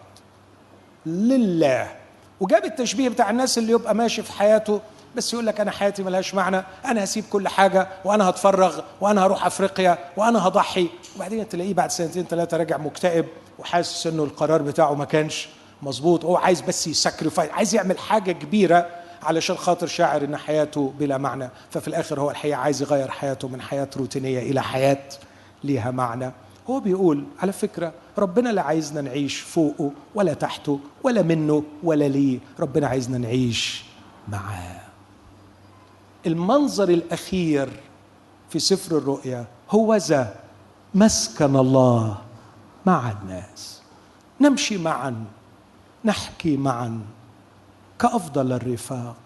لله. 1.06 1.96
وجاب 2.40 2.64
التشبيه 2.64 3.08
بتاع 3.08 3.30
الناس 3.30 3.58
اللي 3.58 3.72
يبقى 3.72 3.94
ماشي 3.94 4.22
في 4.22 4.32
حياته 4.32 4.80
بس 5.16 5.32
يقول 5.32 5.46
لك 5.46 5.60
أنا 5.60 5.70
حياتي 5.70 6.02
ملهاش 6.02 6.34
معنى 6.34 6.62
أنا 6.84 7.04
هسيب 7.04 7.24
كل 7.30 7.48
حاجة 7.48 7.88
وأنا 8.04 8.28
هتفرغ 8.30 8.80
وأنا 9.00 9.24
هروح 9.24 9.46
أفريقيا 9.46 9.98
وأنا 10.16 10.46
هضحي. 10.48 10.88
وبعدين 11.16 11.48
تلاقيه 11.48 11.74
بعد 11.74 11.90
سنتين 11.90 12.24
ثلاثة 12.24 12.56
راجع 12.56 12.76
مكتئب 12.76 13.26
وحاسس 13.58 14.06
إنه 14.06 14.24
القرار 14.24 14.62
بتاعه 14.62 14.94
ما 14.94 15.04
كانش 15.04 15.48
مظبوط. 15.82 16.24
هو 16.24 16.36
عايز 16.36 16.60
بس 16.60 16.86
يسكريفايز 16.86 17.50
عايز 17.50 17.74
يعمل 17.74 17.98
حاجة 17.98 18.32
كبيرة 18.32 18.86
علشان 19.22 19.56
خاطر 19.56 19.86
شاعر 19.86 20.24
إن 20.24 20.36
حياته 20.36 20.92
بلا 20.98 21.18
معنى. 21.18 21.50
ففي 21.70 21.88
الآخر 21.88 22.20
هو 22.20 22.30
الحقيقة 22.30 22.58
عايز 22.58 22.82
يغير 22.82 23.10
حياته 23.10 23.48
من 23.48 23.60
حياة 23.60 23.88
روتينية 23.96 24.38
إلى 24.38 24.62
حياة 24.62 25.02
ليها 25.64 25.90
معنى. 25.90 26.32
هو 26.70 26.80
بيقول 26.80 27.24
على 27.42 27.52
فكرة 27.52 27.92
ربنا 28.18 28.48
لا 28.48 28.62
عايزنا 28.62 29.00
نعيش 29.00 29.40
فوقه 29.40 29.90
ولا 30.14 30.34
تحته 30.34 30.80
ولا 31.02 31.22
منه 31.22 31.64
ولا 31.82 32.08
ليه. 32.08 32.38
ربنا 32.60 32.86
عايزنا 32.86 33.18
نعيش 33.18 33.84
معاه. 34.28 34.83
المنظر 36.26 36.88
الأخير 36.88 37.68
في 38.50 38.58
سفر 38.58 38.98
الرؤيا 38.98 39.46
هو 39.70 39.94
ذا 39.94 40.36
مسكن 40.94 41.56
الله 41.56 42.18
مع 42.86 43.12
الناس. 43.12 43.82
نمشي 44.40 44.78
معا 44.78 45.24
نحكي 46.04 46.56
معا 46.56 47.00
كأفضل 47.98 48.52
الرفاق. 48.52 49.16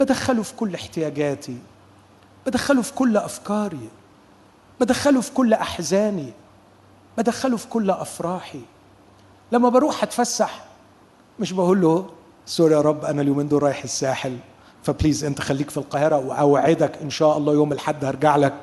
بدخله 0.00 0.42
في 0.42 0.54
كل 0.54 0.74
احتياجاتي 0.74 1.58
بدخله 2.46 2.82
في 2.82 2.92
كل 2.92 3.16
أفكاري 3.16 3.88
بدخله 4.80 5.20
في 5.20 5.32
كل 5.32 5.52
أحزاني 5.54 6.32
بدخله 7.18 7.56
في 7.56 7.68
كل 7.68 7.90
أفراحي. 7.90 8.60
لما 9.52 9.68
بروح 9.68 10.02
أتفسح 10.02 10.64
مش 11.40 11.52
بقول 11.52 11.80
له 11.80 12.10
sorry 12.46 12.74
يا 12.74 12.80
رب 12.80 13.04
أنا 13.04 13.22
اليومين 13.22 13.48
دول 13.48 13.62
رايح 13.62 13.82
الساحل. 13.82 14.38
ف 14.82 14.88
please 14.88 15.24
انت 15.24 15.40
خليك 15.40 15.70
في 15.70 15.76
القاهرة 15.76 16.16
وأوعدك 16.16 16.96
إن 17.02 17.10
شاء 17.10 17.38
الله 17.38 17.52
يوم 17.52 17.72
الأحد 17.72 18.04
هرجع 18.04 18.36
لك 18.36 18.54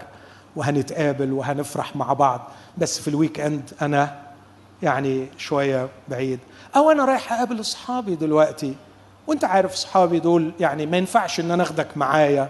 وهنتقابل 0.56 1.32
وهنفرح 1.32 1.96
مع 1.96 2.14
بعض. 2.14 2.42
بس 2.78 3.00
في 3.00 3.08
ال 3.08 3.40
weekend 3.40 3.72
أنا 3.82 4.20
يعني 4.84 5.28
شوية 5.38 5.90
بعيد. 6.08 6.40
أو 6.76 6.92
أنا 6.92 7.06
رايح 7.06 7.34
أقابل 7.34 7.60
أصحابي 7.60 8.16
دلوقتي. 8.16 8.76
وأنت 9.28 9.46
عارف 9.46 9.74
أصحابي 9.74 10.20
دول 10.20 10.54
يعني 10.60 10.86
ما 10.86 10.98
ينفعش 10.98 11.40
إن 11.40 11.52
أنا 11.52 11.64
أخدك 11.64 11.98
معايا. 11.98 12.50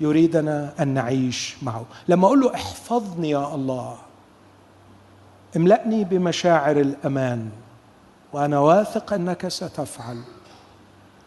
يريدنا 0.00 0.72
أن 0.80 0.88
نعيش 0.88 1.56
معه. 1.62 1.84
لما 2.08 2.26
أقول 2.26 2.40
له 2.40 2.54
احفظني 2.54 3.30
يا 3.30 3.54
الله. 3.54 3.96
املأني 5.56 6.04
بمشاعر 6.04 6.80
الأمان. 6.80 7.50
وأنا 8.32 8.58
واثق 8.58 9.12
أنك 9.12 9.48
ستفعل. 9.48 10.22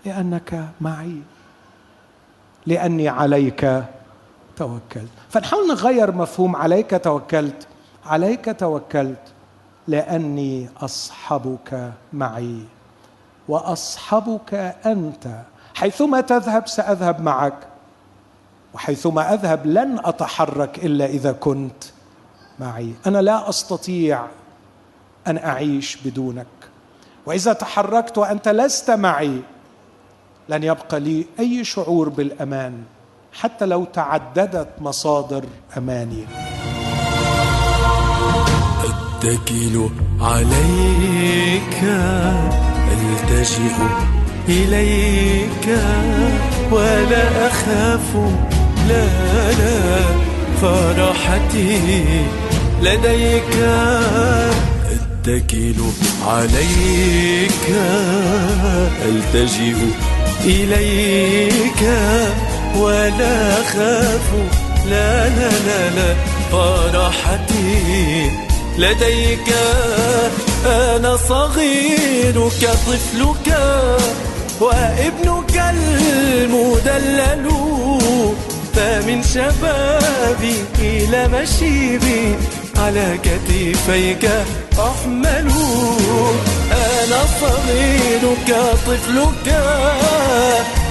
لأنك 0.05 0.69
معي. 0.81 1.21
لأني 2.65 3.09
عليك 3.09 3.83
توكلت. 4.57 5.09
فنحاول 5.29 5.67
نغير 5.67 6.11
مفهوم 6.11 6.55
عليك 6.55 7.01
توكلت. 7.03 7.67
عليك 8.05 8.55
توكلت 8.59 9.21
لأني 9.87 10.69
أصحبك 10.81 11.91
معي. 12.13 12.59
وأصحبك 13.47 14.53
أنت. 14.85 15.41
حيثما 15.75 16.21
تذهب 16.21 16.67
سأذهب 16.67 17.21
معك. 17.21 17.57
وحيثما 18.73 19.33
أذهب 19.33 19.65
لن 19.65 19.99
أتحرك 20.03 20.85
إلا 20.85 21.05
إذا 21.05 21.31
كنت 21.31 21.83
معي. 22.59 22.93
أنا 23.07 23.21
لا 23.21 23.49
أستطيع 23.49 24.25
أن 25.27 25.37
أعيش 25.37 25.95
بدونك. 25.95 26.47
وإذا 27.25 27.53
تحركت 27.53 28.17
وأنت 28.17 28.47
لست 28.49 28.91
معي 28.91 29.41
لن 30.49 30.63
يبقى 30.63 30.99
لي 30.99 31.25
أي 31.39 31.63
شعور 31.63 32.09
بالأمان 32.09 32.73
حتى 33.33 33.65
لو 33.65 33.85
تعددت 33.85 34.69
مصادر 34.81 35.45
أماني. 35.77 36.25
أتكل 38.83 39.89
عليك 40.21 41.83
ألتجئ 42.91 43.73
إليك 44.49 45.79
ولا 46.71 47.47
أخاف 47.47 48.15
لا 48.87 49.05
لا. 49.51 50.01
فرحتي 50.61 51.79
لديك. 52.81 53.55
أتكل 55.23 55.75
عليك 56.27 57.69
ألتجئ 59.05 59.75
إليك 60.45 61.81
ولا 62.77 63.61
أخاف. 63.61 64.27
لا 64.89 65.29
لا 65.29 65.49
لا 65.67 65.89
لا 65.89 66.15
فرحتي. 66.51 68.31
لديك 68.77 69.53
أنا 70.65 71.17
صغيرك 71.17 72.69
طفلك 72.87 73.57
وابنك 74.61 75.55
المدلل. 75.75 77.45
فمن 78.75 79.23
شبابي 79.23 80.55
إلى 80.79 81.27
مشيبي 81.27 82.35
على 82.77 83.17
كتفيك 83.23 84.31
أحمل. 84.79 85.51
صغيرك 87.43 88.49
طفلك 88.87 89.47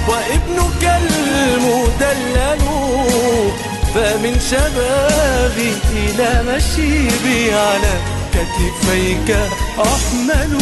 وابنك 0.08 0.82
المدلل 1.02 2.62
فمن 3.94 4.40
شبابي 4.50 5.72
إلى 5.92 6.42
مشيبي 6.48 7.54
على 7.54 7.92
كتفيك 8.34 9.36
أحمل 9.78 10.58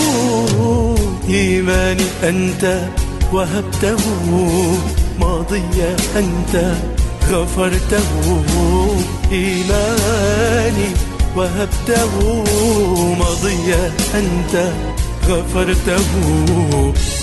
إيماني 1.29 2.07
أنت 2.25 2.81
وهبته 3.33 3.97
ماضيا 5.21 5.97
أنت 6.17 6.73
غفرته 7.31 8.09
إيماني 9.33 10.89
وهبته 11.37 12.45
ماضيا 13.19 13.93
أنت 14.15 14.73
غفرته. 15.31 16.11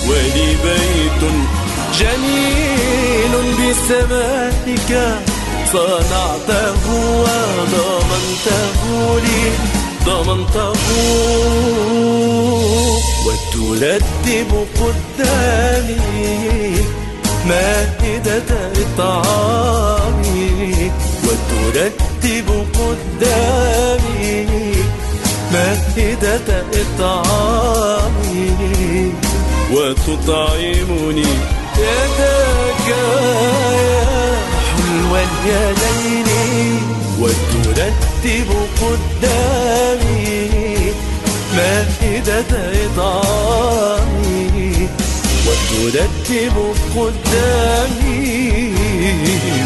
ولي 0.08 0.50
بيت 0.64 1.22
جميل 1.98 3.34
بسمائك 3.58 4.90
صنعته 5.72 6.82
وضمنته 7.24 8.80
لي 9.24 9.42
ضمنته. 10.06 10.72
وترتب 13.26 14.50
قدامي 14.80 16.06
مائدة 17.48 18.50
إطعامي. 18.82 20.46
وترتب 21.24 22.48
قدامي 22.78 24.46
مائدة 25.52 26.64
إطعامي 26.74 28.52
وتطعمني 29.72 31.32
يداك 31.78 32.86
يا 32.88 34.36
حلو 34.76 35.16
اليدين 35.16 36.82
وترتب 37.20 38.48
قدامي 38.80 40.38
مائدة 41.56 42.52
إطعامي 42.86 44.72
وترتب 45.46 46.56
قدامي 46.96 48.72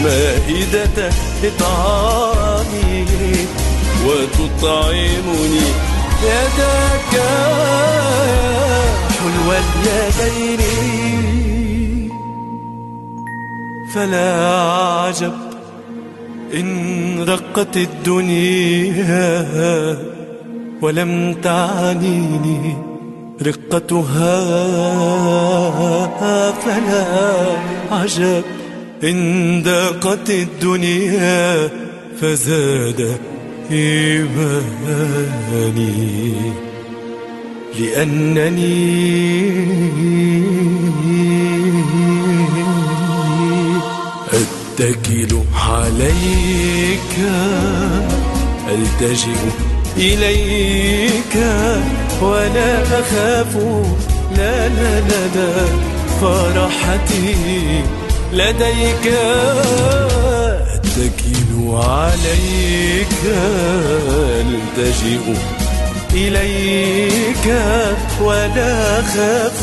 مائدة 0.04 1.10
إطعامي 1.44 3.06
وتطعمني 4.06 5.66
يداك. 6.22 7.14
حلو 9.18 9.48
اليدين 10.20 10.60
فلا 13.94 14.32
عجب 15.04 15.32
إن 16.54 16.68
رقت 17.28 17.76
الدنيا 17.76 19.36
ولم 20.82 21.34
تعنيني 21.42 22.76
رقتها. 23.42 24.38
فلا 26.52 27.04
عجب 27.92 28.42
إن 29.04 29.62
ضاقت 29.62 30.30
الدنيا 30.30 31.70
فزاد 32.20 33.18
إيماني 33.72 34.72
لأنني 37.78 38.72
أتكل 44.32 45.32
عليك 45.54 47.14
ألتجئ 48.68 49.42
إليك 49.96 51.34
ولا 52.22 52.82
أخاف. 53.00 53.56
لا 54.36 54.68
لا 54.68 55.00
لا 55.00 55.66
فرحتي 56.20 57.34
لديك. 58.32 59.06
أتكل 60.92 61.70
عليك 61.70 63.08
ألتجئ 64.40 65.34
إليك 66.12 67.46
ولا 68.20 69.00
أخاف. 69.00 69.62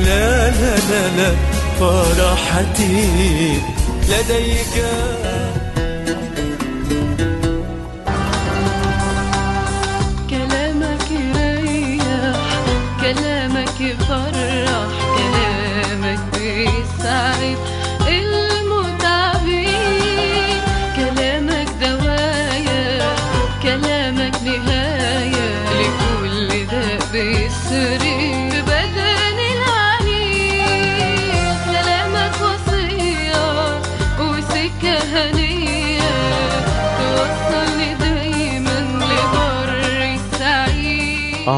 لا 0.00 0.50
لا 0.50 0.76
لا 0.76 1.16
لا 1.16 1.32
فرحتي 1.80 3.58
لديك. 4.08 4.84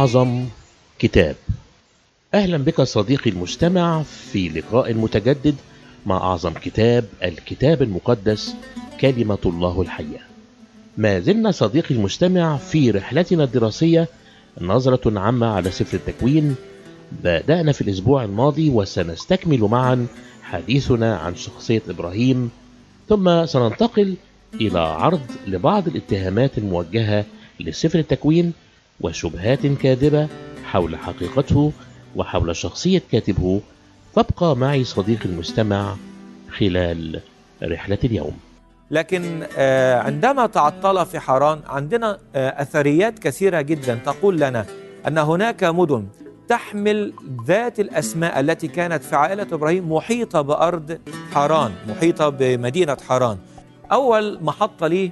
أعظم 0.03 0.47
كتاب. 0.99 1.37
أهلا 2.35 2.59
بك 2.59 2.81
صديقي 2.81 3.31
المستمع 3.31 4.03
في 4.03 4.49
لقاء 4.49 4.95
متجدد 4.95 5.55
مع 6.07 6.17
أعظم 6.17 6.53
كتاب 6.53 7.05
الكتاب 7.23 7.83
المقدس 7.83 8.55
كلمة 9.01 9.39
الله 9.47 9.83
الحية. 9.83 10.21
ما 10.97 11.21
زلنا 11.21 11.51
صديقي 11.51 11.95
المستمع 11.95 12.57
في 12.57 12.91
رحلتنا 12.91 13.45
الدراسية 13.45 14.09
نظرة 14.61 15.21
عامة 15.21 15.47
على 15.47 15.71
سفر 15.71 15.97
التكوين. 15.97 16.55
بدأنا 17.25 17.73
في 17.73 17.81
الأسبوع 17.81 18.25
الماضي 18.25 18.71
وسنستكمل 18.71 19.61
معا 19.61 20.07
حديثنا 20.43 21.17
عن 21.17 21.37
شخصية 21.37 21.83
إبراهيم. 21.89 22.51
ثم 23.09 23.47
سننتقل 23.47 24.15
إلى 24.55 24.79
عرض 24.79 25.27
لبعض 25.47 25.89
الاتهامات 25.89 26.59
الموجهة 26.59 27.25
لسفر 27.61 27.99
التكوين 27.99 28.53
وشبهات 29.03 29.67
كاذبة 29.67 30.29
حول 30.65 30.97
حقيقته 30.97 31.73
وحول 32.17 32.57
شخصية 32.57 33.03
كاتبه. 33.13 33.61
فابقى 34.15 34.57
معي 34.57 34.85
صديقي 34.85 35.25
المستمع 35.25 35.97
خلال 36.59 37.21
رحلة 37.63 37.99
اليوم. 38.05 38.37
لكن 38.91 39.43
آه، 39.57 40.01
عندما 40.01 40.47
تعطل 40.47 41.07
في 41.07 41.21
حران 41.21 41.61
عندنا 41.67 42.19
آه، 42.35 42.63
أثريات 42.63 43.19
كثيرة 43.19 43.61
جدا 43.61 43.95
تقول 43.95 44.41
لنا 44.41 44.67
أن 45.09 45.19
هناك 45.19 45.65
مدن 45.65 46.07
تحمل 46.49 47.13
ذات 47.47 47.81
الأسماء 47.81 48.41
التي 48.41 48.69
كانت 48.69 49.05
في 49.05 49.17
عائلة 49.17 49.47
إبراهيم 49.53 49.93
محيطة 49.93 50.41
بأرض 50.41 50.99
حران 51.33 51.73
محيطة 51.89 52.29
بمدينة 52.29 52.97
حران. 53.09 53.39
أول 53.93 54.39
محطة 54.43 54.87
ليه 54.87 55.11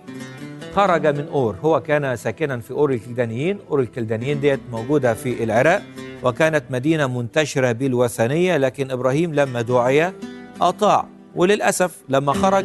خرج 0.75 1.07
من 1.07 1.29
أور. 1.29 1.57
هو 1.63 1.81
كان 1.81 2.17
ساكنا 2.17 2.59
في 2.59 2.71
أور 2.71 2.93
الكلدانيين. 2.93 3.59
أور 3.71 3.81
الكلدانيين 3.81 4.41
ديت 4.41 4.61
موجودة 4.73 5.15
في 5.15 5.45
العراق 5.45 5.83
وكانت 6.23 6.65
مدينة 6.71 7.07
منتشرة 7.07 7.73
بالوثنية 7.73 8.57
لكن 8.57 8.91
إبراهيم 8.91 9.35
لما 9.35 9.63
دعي 9.63 10.13
أطاع. 10.61 11.07
وللأسف 11.37 11.97
لما 12.09 12.33
خرج 12.33 12.65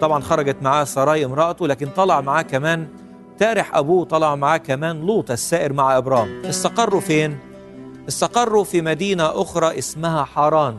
طبعا 0.00 0.20
خرجت 0.20 0.56
معاه 0.62 0.84
سراي 0.84 1.24
امرأته 1.24 1.66
لكن 1.68 1.86
طلع 1.96 2.20
معاه 2.20 2.42
كمان 2.42 2.86
تارح 3.38 3.76
أبوه 3.76 4.04
طلع 4.04 4.34
معاه 4.34 4.56
كمان 4.56 5.00
لوط 5.06 5.30
السائر 5.30 5.72
مع 5.72 5.96
إبرام 5.98 6.42
استقروا 6.44 7.00
فين؟ 7.00 7.38
استقروا 8.08 8.64
في 8.64 8.82
مدينة 8.82 9.42
أخرى 9.42 9.78
اسمها 9.78 10.24
حران 10.24 10.76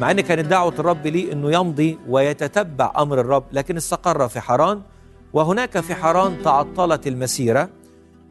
مع 0.00 0.10
أن 0.10 0.20
كانت 0.20 0.46
دعوة 0.46 0.74
الرب 0.78 1.06
ليه 1.06 1.32
أنه 1.32 1.52
يمضي 1.52 1.98
ويتتبع 2.08 2.92
أمر 2.98 3.20
الرب 3.20 3.44
لكن 3.52 3.76
استقر 3.76 4.28
في 4.28 4.40
حران 4.40 4.80
وهناك 5.32 5.80
في 5.80 5.94
حران 5.94 6.42
تعطلت 6.42 7.06
المسيرة 7.06 7.68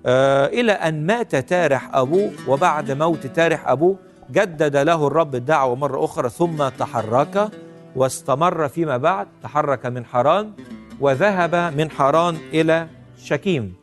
آه 0.05 0.45
إلى 0.45 0.71
أن 0.71 1.05
مات 1.05 1.35
تارح 1.35 1.95
أبوه 1.95 2.31
وبعد 2.47 2.91
موت 2.91 3.27
تارح 3.27 3.67
أبوه 3.67 3.95
جدد 4.31 4.75
له 4.77 5.07
الرب 5.07 5.35
الدعوة 5.35 5.75
مرة 5.75 6.05
أخرى 6.05 6.29
ثم 6.29 6.67
تحرك 6.67 7.49
واستمر 7.95 8.67
فيما 8.67 8.97
بعد 8.97 9.27
تحرك 9.43 9.85
من 9.85 10.05
حران 10.05 10.51
وذهب 10.99 11.55
من 11.77 11.91
حران 11.91 12.37
إلى 12.53 12.87
شكيم. 13.23 13.73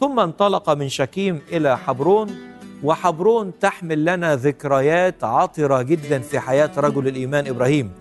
ثم 0.00 0.20
انطلق 0.20 0.70
من 0.70 0.88
شكيم 0.88 1.40
إلى 1.52 1.78
حبرون 1.78 2.30
وحبرون 2.82 3.58
تحمل 3.58 4.04
لنا 4.04 4.36
ذكريات 4.36 5.24
عطرة 5.24 5.82
جدا 5.82 6.18
في 6.18 6.40
حياة 6.40 6.70
رجل 6.76 7.08
الإيمان 7.08 7.46
إبراهيم. 7.46 7.92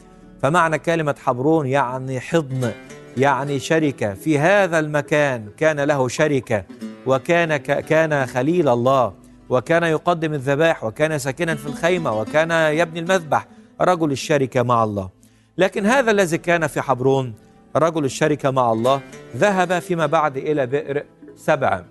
فمعنى 0.41 0.79
كلمة 0.79 1.15
حبرون 1.25 1.67
يعني 1.67 2.19
حضن. 2.19 2.71
يعني 3.17 3.59
شركة. 3.59 4.13
في 4.13 4.39
هذا 4.39 4.79
المكان 4.79 5.49
كان 5.57 5.79
له 5.79 6.07
شركة 6.07 6.63
وكان 7.05 7.57
كان 7.57 8.25
خليل 8.25 8.69
الله 8.69 9.13
وكان 9.49 9.83
يقدم 9.83 10.33
الذبائح 10.33 10.83
وكان 10.83 11.19
ساكنا 11.19 11.55
في 11.55 11.65
الخيمة 11.65 12.19
وكان 12.19 12.51
يبني 12.51 12.99
المذبح. 12.99 13.47
رجل 13.81 14.11
الشركة 14.11 14.63
مع 14.63 14.83
الله. 14.83 15.09
لكن 15.57 15.85
هذا 15.85 16.11
الذي 16.11 16.37
كان 16.37 16.67
في 16.67 16.81
حبرون 16.81 17.33
رجل 17.75 18.05
الشركة 18.05 18.51
مع 18.51 18.71
الله 18.71 19.01
ذهب 19.37 19.79
فيما 19.79 20.05
بعد 20.05 20.37
إلى 20.37 20.65
بئر 20.65 21.03
سبع. 21.35 21.83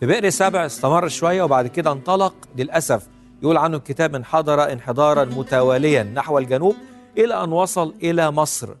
في 0.00 0.06
بئر 0.06 0.30
سبع 0.30 0.66
استمر 0.66 1.08
شوية 1.08 1.42
وبعد 1.42 1.66
كده 1.66 1.92
انطلق. 1.92 2.34
للأسف 2.56 3.06
يقول 3.42 3.56
عنه 3.56 3.76
الكتاب 3.76 4.14
انحدر 4.14 4.72
انحدارا 4.72 5.24
متواليا 5.24 6.02
نحو 6.02 6.38
الجنوب 6.38 6.76
إلى 7.18 7.44
أن 7.44 7.52
وصل 7.52 7.94
إلى 8.02 8.30
مصر. 8.30 8.74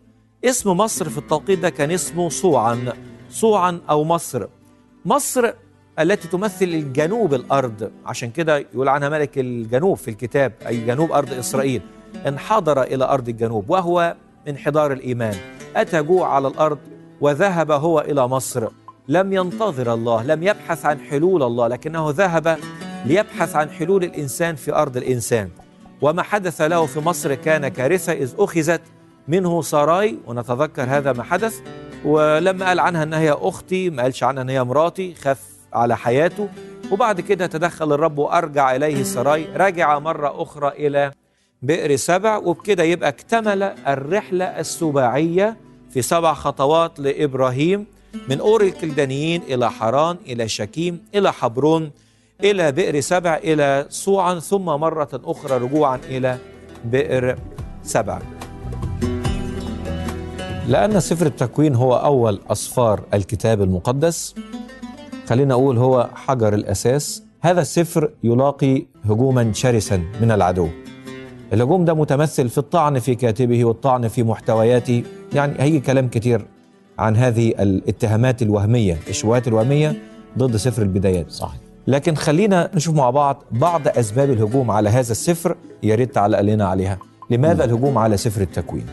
اسم 0.44 0.70
مصر 0.70 1.08
في 1.08 1.18
التوقيت 1.18 1.58
ده 1.58 1.70
كان 1.70 1.90
اسمه 1.90 2.28
صوعا 2.28 2.92
صوعا 3.30 3.80
أو 3.90 4.04
مصر. 4.04 4.46
مصر 5.04 5.50
التي 5.98 6.28
تمثل 6.28 6.64
الجنوب 6.64 7.34
الأرض 7.34 7.90
عشان 8.06 8.30
كده 8.30 8.58
يقول 8.58 8.88
عنها 8.88 9.08
ملك 9.08 9.38
الجنوب 9.38 9.96
في 9.96 10.08
الكتاب 10.08 10.52
أي 10.66 10.86
جنوب 10.86 11.12
أرض 11.12 11.32
إسرائيل. 11.32 11.82
انحدر 12.26 12.82
إلى 12.82 13.04
أرض 13.04 13.28
الجنوب 13.28 13.70
وهو 13.70 14.16
انحدار 14.48 14.92
الإيمان. 14.92 15.34
أتى 15.76 16.02
جوع 16.02 16.34
على 16.34 16.48
الأرض 16.48 16.78
وذهب 17.20 17.70
هو 17.70 18.00
إلى 18.00 18.28
مصر. 18.28 18.68
لم 19.08 19.32
ينتظر 19.32 19.94
الله 19.94 20.22
لم 20.22 20.42
يبحث 20.42 20.86
عن 20.86 21.00
حلول 21.00 21.42
الله 21.42 21.68
لكنه 21.68 22.10
ذهب 22.10 22.58
ليبحث 23.04 23.56
عن 23.56 23.70
حلول 23.70 24.04
الإنسان 24.04 24.56
في 24.56 24.74
أرض 24.74 24.96
الإنسان. 24.96 25.48
وما 26.02 26.22
حدث 26.22 26.60
له 26.60 26.86
في 26.86 27.00
مصر 27.00 27.34
كان 27.34 27.68
كارثة 27.68 28.12
إذ 28.12 28.34
أخذت 28.38 28.80
منه 29.28 29.62
سراي 29.62 30.18
ونتذكر 30.26 30.82
هذا 30.82 31.12
ما 31.12 31.22
حدث 31.22 31.60
ولما 32.04 32.66
قال 32.66 32.80
عنها 32.80 33.02
أنها 33.02 33.20
هي 33.20 33.32
أختي 33.32 33.90
ما 33.90 34.02
قالش 34.02 34.22
عنها 34.22 34.42
أنها 34.42 34.62
مراتي 34.62 35.14
خاف 35.14 35.40
على 35.72 35.96
حياته. 35.96 36.48
وبعد 36.90 37.20
كده 37.20 37.46
تدخل 37.46 37.92
الرب 37.92 38.18
وأرجع 38.18 38.76
إليه 38.76 39.02
سراي 39.02 39.46
رجع 39.56 39.98
مرة 39.98 40.42
أخرى 40.42 40.68
إلى 40.68 41.10
بئر 41.62 41.96
سبع 41.96 42.36
وبكده 42.36 42.82
يبقى 42.82 43.08
اكتمل 43.08 43.62
الرحلة 43.62 44.44
السباعية 44.44 45.56
في 45.90 46.02
سبع 46.02 46.34
خطوات 46.34 47.00
لإبراهيم 47.00 47.86
من 48.28 48.40
أور 48.40 48.62
الكلدانيين 48.62 49.42
إلى 49.42 49.70
حران 49.70 50.16
إلى 50.26 50.48
شكيم 50.48 51.04
إلى 51.14 51.32
حبرون 51.32 51.90
إلى 52.44 52.72
بئر 52.72 53.00
سبع 53.00 53.36
إلى 53.36 53.86
صوعا 53.88 54.38
ثم 54.38 54.64
مرة 54.64 55.20
أخرى 55.24 55.56
رجوعا 55.58 56.00
إلى 56.08 56.38
بئر 56.84 57.36
سبع. 57.82 58.35
لأن 60.68 61.00
سفر 61.00 61.26
التكوين 61.26 61.74
هو 61.74 61.94
أول 61.94 62.40
أسفار 62.50 63.02
الكتاب 63.14 63.62
المقدس. 63.62 64.34
خلينا 65.26 65.54
أقول 65.54 65.78
هو 65.78 66.08
حجر 66.14 66.54
الأساس. 66.54 67.22
هذا 67.40 67.60
السفر 67.60 68.10
يلاقي 68.24 68.86
هجوما 69.04 69.52
شرسا 69.52 70.02
من 70.20 70.30
العدو. 70.30 70.68
الهجوم 71.52 71.84
ده 71.84 71.94
متمثل 71.94 72.48
في 72.48 72.58
الطعن 72.58 72.98
في 72.98 73.14
كاتبه 73.14 73.64
والطعن 73.64 74.08
في 74.08 74.22
محتوياته. 74.22 75.02
يعني 75.32 75.54
هيجي 75.58 75.80
كلام 75.80 76.08
كتير 76.08 76.46
عن 76.98 77.16
هذه 77.16 77.48
الاتهامات 77.48 78.42
الوهمية 78.42 78.98
الشبهات 79.08 79.48
الوهمية 79.48 80.02
ضد 80.38 80.56
سفر 80.56 80.82
البدايات. 80.82 81.30
صحيح. 81.30 81.60
لكن 81.86 82.14
خلينا 82.14 82.70
نشوف 82.74 82.94
مع 82.94 83.10
بعض 83.10 83.42
بعض 83.50 83.88
أسباب 83.88 84.30
الهجوم 84.30 84.70
على 84.70 84.88
هذا 84.88 85.12
السفر. 85.12 85.56
يا 85.82 85.94
ريت 85.94 86.14
تعلق 86.14 86.40
لنا 86.40 86.68
عليها. 86.68 86.98
لماذا 87.30 87.64
الهجوم 87.64 87.98
على 87.98 88.16
سفر 88.16 88.40
التكوين. 88.40 88.86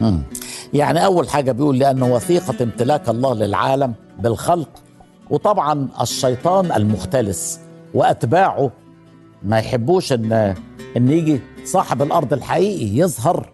يعني 0.73 1.05
أول 1.05 1.29
حاجة 1.29 1.51
بيقول 1.51 1.79
لأن 1.79 2.03
وثيقة 2.03 2.63
امتلاك 2.63 3.09
الله 3.09 3.33
للعالم 3.33 3.93
بالخلق 4.19 4.69
وطبعا 5.29 5.87
الشيطان 6.01 6.71
المختلس 6.71 7.59
وأتباعه 7.93 8.71
ما 9.43 9.59
يحبوش 9.59 10.13
إن 10.13 10.55
إن 10.97 11.11
يجي 11.11 11.39
صاحب 11.65 12.01
الأرض 12.01 12.33
الحقيقي 12.33 12.97
يظهر 12.97 13.49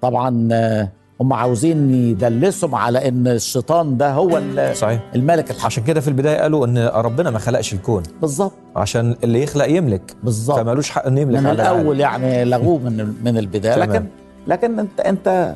طبعا 0.00 0.48
آه، 0.52 0.92
هم 1.20 1.32
عاوزين 1.32 1.94
يدلسهم 1.94 2.74
على 2.74 3.08
إن 3.08 3.26
الشيطان 3.28 3.96
ده 3.96 4.12
هو 4.12 4.42
صحيح. 4.72 5.00
الملك 5.14 5.50
الحق. 5.50 5.66
عشان 5.66 5.84
كده 5.84 6.00
في 6.00 6.08
البداية 6.08 6.38
قالوا 6.40 6.66
أن 6.66 6.78
ربنا 6.78 7.30
ما 7.30 7.38
خلقش 7.38 7.74
الكون. 7.74 8.02
بالظبط. 8.20 8.52
عشان 8.76 9.16
اللي 9.24 9.42
يخلق 9.42 9.68
يملك. 9.70 10.16
بالظبط. 10.22 10.58
فمالوش 10.58 10.90
حق 10.90 11.06
إنه 11.06 11.20
يملك 11.20 11.38
من 11.40 11.46
على 11.46 11.62
العالم. 11.62 11.80
الأول 11.80 12.00
يعني 12.00 12.44
لغوه 12.44 12.78
من 12.78 13.14
من 13.24 13.38
البداية. 13.38 13.74
تمام. 13.74 13.90
لكن 13.90 14.06
لكن 14.46 14.78
انت 14.78 15.00
أنت 15.00 15.54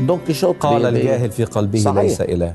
دون 0.00 0.18
كيشوت 0.26 0.56
قال 0.60 0.86
الجاهل 0.86 1.30
في 1.30 1.44
قلبه 1.44 1.78
صحيح. 1.78 2.02
ليس 2.02 2.20
إله. 2.20 2.54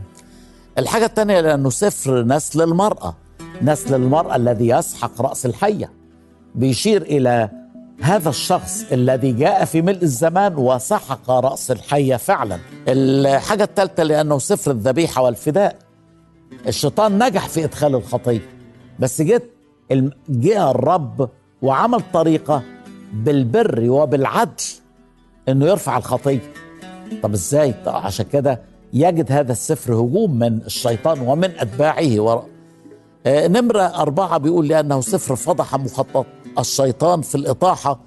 الحاجة 0.78 1.06
الثانية 1.06 1.42
لأنه 1.42 1.70
سفر 1.70 2.24
نسل 2.24 2.62
المرأة. 2.62 3.16
نسل 3.62 3.96
المرأة 3.96 4.36
الذي 4.36 4.68
يسحق 4.68 5.22
رأس 5.22 5.46
الحية. 5.46 5.92
بيشير 6.56 7.02
إلى 7.02 7.50
هذا 8.02 8.30
الشخص 8.30 8.86
الذي 8.92 9.32
جاء 9.32 9.66
في 9.66 9.82
ملء 9.82 10.04
الزمان 10.04 10.56
وسحق 10.56 11.32
رأس 11.32 11.72
الحيه 11.72 12.16
فعلا. 12.16 12.60
الحاجة 12.88 13.64
الثالثه 13.64 14.04
لأنه 14.04 14.40
سفر 14.40 14.72
الذبيحة 14.72 15.22
والفداء. 15.22 15.76
الشيطان 16.68 17.24
نجح 17.24 17.48
في 17.48 17.64
إدخال 17.64 17.96
الخطية. 17.96 18.42
بس 19.00 19.22
جت 19.22 19.50
جه 20.30 20.72
الرب 20.72 21.30
وعمل 21.62 22.02
طريقة 22.14 22.64
بالبر 23.14 23.90
وبالعدل 23.90 24.64
إنه 25.50 25.66
يرفع 25.66 25.98
الخطية. 25.98 26.54
طب 27.24 27.34
إزاي؟ 27.34 27.74
عشان 27.88 28.26
كده 28.26 28.62
يجد 28.94 29.32
هذا 29.32 29.52
السفر 29.52 29.94
هجوم 29.94 30.40
من 30.40 30.58
الشيطان 30.58 31.20
ومن. 31.20 31.52
آه، 31.60 32.46
نمرة 33.28 33.82
أربعة 33.82 34.38
بيقول 34.38 34.68
لأنه 34.68 35.02
سفر 35.02 35.36
فضح 35.36 35.76
مخطط 35.76 36.26
الشيطان 36.60 37.22
في 37.22 37.36
الإطاحة 37.36 38.00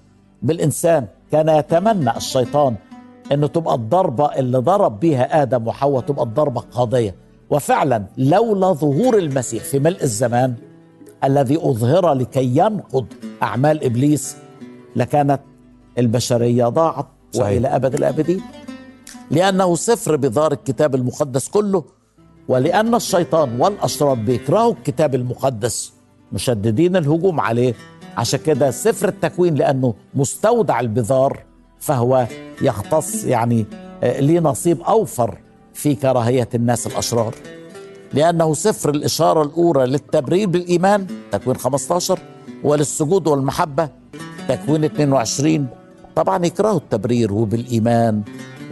بالإنسان. 0.43 1.07
كان 1.33 1.49
يتمنى 1.49 2.17
الشيطان 2.17 2.77
أنه 3.33 3.47
تبقى 3.47 3.75
الضربة 3.75 4.27
اللي 4.27 4.59
ضرب 4.59 5.01
بيها 5.01 5.43
آدم 5.43 5.67
وحواء 5.67 6.03
تبقى 6.03 6.25
الضربة 6.25 6.61
القاضية. 6.61 7.15
وفعلا 7.51 8.07
لولا 8.19 8.73
ظهور 8.73 9.19
المسيح 9.19 9.65
في 9.65 9.79
ملء 9.79 10.03
الزمان 10.03 10.55
الذي 11.25 11.57
أظهر 11.57 12.13
لكي 12.13 12.57
ينقض 12.57 13.07
أعمال 13.43 13.85
إبليس 13.85 14.37
لكانت 14.97 15.41
البشرية 15.99 16.67
ضاعت 16.69 17.07
صحيح. 17.33 17.47
وإلى 17.49 17.69
أبد 17.69 17.95
الآبدين. 17.95 18.41
لأنه 19.31 19.75
سفر 19.75 20.17
بذار 20.17 20.53
الكتاب 20.53 20.95
المقدس 20.95 21.49
كله 21.49 21.85
ولأن 22.49 22.95
الشيطان 22.95 23.61
والأشرار 23.61 24.15
بيكرهوا 24.15 24.73
الكتاب 24.73 25.15
المقدس 25.15 25.93
مشددين 26.33 26.97
الهجوم 26.97 27.41
عليه. 27.41 27.75
عشان 28.17 28.41
كده 28.47 28.71
سفر 28.71 29.09
التكوين 29.09 29.55
لأنه 29.55 29.95
مستودع 30.15 30.81
البذار 30.81 31.43
فهو 31.81 32.27
يختص 32.63 33.25
يعني 33.25 33.67
آه، 34.03 34.21
ليه 34.21 34.41
نصيب 34.41 34.81
أوفر 34.81 35.39
في 35.75 35.95
كراهية 35.95 36.49
الناس 36.55 36.87
الأشرار. 36.87 37.35
لأنه 38.13 38.55
سفر 38.55 38.91
الإشارة 38.91 39.43
الأولى 39.43 39.87
للتبرير 39.87 40.49
بالإيمان 40.49 41.07
تكوين 41.33 41.57
15 41.57 42.19
وللسجود 42.65 43.27
والمحبة 43.29 43.89
تكوين 44.49 44.85
22 44.85 45.67
طبعا 46.17 46.47
يكرهوا 46.47 46.77
التبرير 46.79 47.33
وبالإيمان 47.33 48.23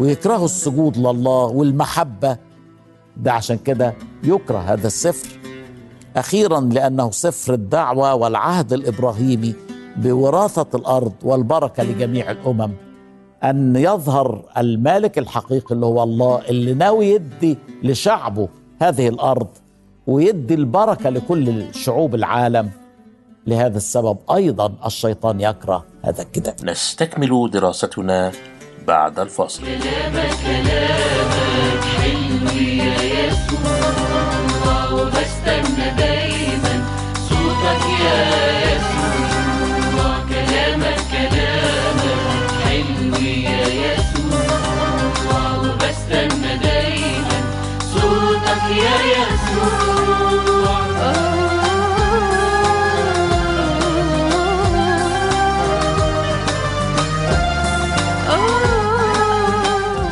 ويكرهوا 0.00 0.44
السجود 0.44 0.98
لله 0.98 1.44
والمحبة. 1.46 2.36
ده 3.16 3.32
عشان 3.32 3.58
كده 3.58 3.94
يكره 4.24 4.58
هذا 4.58 4.86
السفر. 4.86 5.28
أخيرا 6.16 6.60
لأنه 6.60 7.10
سفر 7.10 7.54
الدعوة 7.54 8.14
والعهد 8.14 8.72
الإبراهيمي 8.72 9.54
بوراثة 9.96 10.66
الأرض 10.74 11.12
والبركة 11.22 11.82
لجميع 11.82 12.30
الأمم 12.30 12.72
أن 13.44 13.76
يظهر 13.76 14.42
المالك 14.58 15.18
الحقيقي 15.18 15.74
اللي 15.74 15.86
هو 15.86 16.02
الله 16.02 16.42
اللي 16.48 16.74
ناوي 16.74 17.06
يدي 17.06 17.58
لشعبه 17.82 18.48
هذه 18.82 19.08
الأرض 19.08 19.48
ويدي 20.06 20.54
البركة 20.54 21.10
لكل 21.10 21.74
شعوب 21.74 22.14
العالم. 22.14 22.70
لهذا 23.46 23.76
السبب 23.76 24.18
أيضا 24.34 24.72
الشيطان 24.86 25.40
يكره 25.40 25.84
هذا 26.02 26.22
الكتاب. 26.22 26.54
نستكمل 26.64 27.50
دراستنا 27.50 28.32
بعد 28.86 29.18
الفاصل. 29.18 29.62
وبستنى 33.32 35.12
دايما 35.12 35.41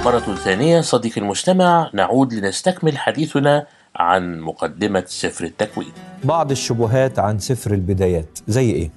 مرة 0.04 0.18
ثانية 0.18 0.80
صديقي 0.80 1.20
المستمع 1.20 1.90
نعود 1.94 2.34
لنستكمل 2.34 2.98
حديثنا 2.98 3.66
عن 3.96 4.40
مقدمة 4.40 5.04
سفر 5.06 5.44
التكوين. 5.44 5.92
بعض 6.24 6.50
الشبهات 6.50 7.18
عن 7.18 7.38
سفر 7.38 7.74
البدايات 7.74 8.38
زي 8.48 8.70
إيه؟ 8.70 8.90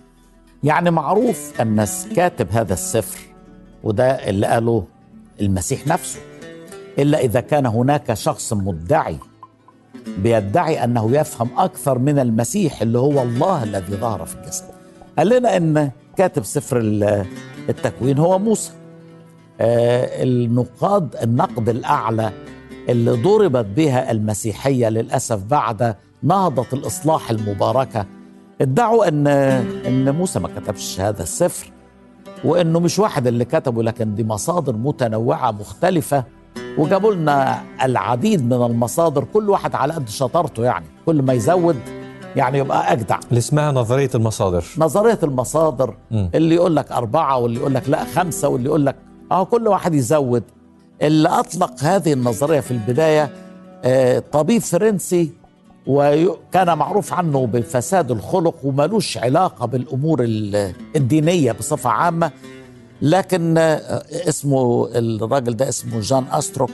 يعني 0.63 0.91
معروف 0.91 1.61
أن 1.61 1.85
كاتب 2.15 2.47
هذا 2.51 2.73
السفر 2.73 3.19
وده 3.83 4.05
اللي 4.29 4.47
قاله 4.47 4.85
المسيح 5.41 5.87
نفسه 5.87 6.19
إلا 6.99 7.19
إذا 7.19 7.39
كان 7.41 7.65
هناك 7.65 8.13
شخص 8.13 8.53
مدعي 8.53 9.17
بيدعي 10.17 10.83
أنه 10.83 11.11
يفهم 11.11 11.49
أكثر 11.59 11.99
من 11.99 12.19
المسيح 12.19 12.81
اللي 12.81 12.99
هو 12.99 13.21
الله 13.21 13.63
الذي 13.63 13.95
ظهر 13.95 14.25
في 14.25 14.35
الجسد. 14.35 14.65
قال 15.17 15.29
لنا 15.29 15.57
إن 15.57 15.91
كاتب 16.17 16.43
سفر 16.43 16.77
ال- 16.77 17.25
التكوين 17.69 18.17
هو 18.17 18.39
موسى. 18.39 18.71
آه، 19.61 20.23
النقاد 20.23 21.15
النقد 21.23 21.69
الأعلى 21.69 22.31
اللي 22.89 23.11
ضربت 23.11 23.65
بها 23.65 24.11
المسيحية 24.11 24.89
للأسف 24.89 25.43
بعد 25.43 25.95
نهضة 26.23 26.65
الإصلاح 26.73 27.29
المباركة. 27.29 28.05
ادعوا 28.61 29.07
ان 29.07 29.27
إن 29.87 30.15
موسى 30.15 30.39
ما 30.39 30.47
كتبش 30.59 30.99
هذا 31.01 31.23
السفر 31.23 31.71
وإنه 32.45 32.79
مش 32.79 32.99
واحد 32.99 33.27
اللي 33.27 33.45
كتبه 33.45 33.83
لكن 33.83 34.15
دي 34.15 34.23
مصادر 34.23 34.75
متنوعة 34.75 35.51
مختلفة. 35.51 36.23
وجابوا 36.77 37.13
لنا 37.13 37.61
العديد 37.83 38.45
من 38.53 38.65
المصادر 38.65 39.23
كل 39.23 39.49
واحد 39.49 39.75
على 39.75 39.93
قد 39.93 40.09
شطارته 40.09 40.63
يعني. 40.63 40.85
كل 41.05 41.21
ما 41.21 41.33
يزود 41.33 41.75
يعني 42.35 42.57
يبقى 42.57 42.93
أجدع. 42.93 43.19
اللي 43.29 43.37
اسمها 43.37 43.71
نظرية 43.71 44.09
المصادر. 44.15 44.63
نظرية 44.77 45.19
المصادر 45.23 45.95
مم. 46.11 46.29
اللي 46.35 46.55
يقول 46.55 46.75
لك 46.75 46.91
أربعة 46.91 47.37
واللي 47.37 47.59
يقول 47.59 47.73
لك 47.73 47.89
لا 47.89 48.03
خمسة 48.03 48.47
واللي 48.47 48.67
يقول 48.69 48.85
لك 48.85 48.95
اهو 49.33 49.45
كل 49.45 49.67
واحد 49.67 49.93
يزود. 49.93 50.43
اللي 51.01 51.29
أطلق 51.29 51.83
هذه 51.83 52.13
النظرية 52.13 52.59
في 52.59 52.71
البداية 52.71 53.29
آه، 53.83 54.19
طبيب 54.31 54.61
فرنسي 54.61 55.31
وكان 55.87 56.77
معروف 56.77 57.13
عنه 57.13 57.45
بفساد 57.47 58.11
الخلق 58.11 58.55
وملوش 58.63 59.17
علاقة 59.17 59.65
بالأمور 59.65 60.23
ال- 60.23 60.73
الدينية 60.95 61.51
بصفة 61.51 61.89
عامة. 61.89 62.31
لكن 63.01 63.57
آه، 63.57 64.03
اسمه 64.29 64.89
الراجل 64.95 65.55
ده 65.55 65.69
اسمه 65.69 65.99
جان 65.99 66.23
أستروك 66.31 66.71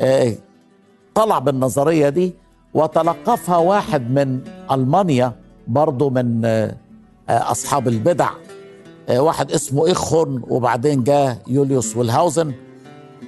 آه، 0.00 0.34
طلع 1.14 1.38
بالنظرية 1.38 2.08
دي 2.08 2.34
وتلقفها 2.74 3.56
واحد 3.56 4.10
من 4.10 4.40
ألمانيا 4.70 5.32
برضه 5.68 6.10
من 6.10 6.44
أصحاب 7.28 7.88
البدع. 7.88 8.30
واحد 9.08 9.52
اسمه 9.52 9.92
إخون 9.92 10.42
وبعدين 10.48 11.04
جاء 11.04 11.38
يوليوس 11.48 11.96
ويلهاوزن. 11.96 12.52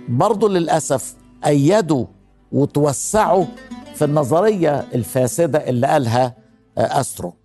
برضه 0.09 0.49
للأسف 0.49 1.15
أيدوا 1.47 2.05
وتوسعوا 2.53 3.45
في 3.95 4.05
النظرية 4.05 4.85
الفاسدة 4.95 5.59
اللي 5.69 5.87
قالها 5.87 6.35
آه، 6.79 7.01
أستروك. 7.01 7.37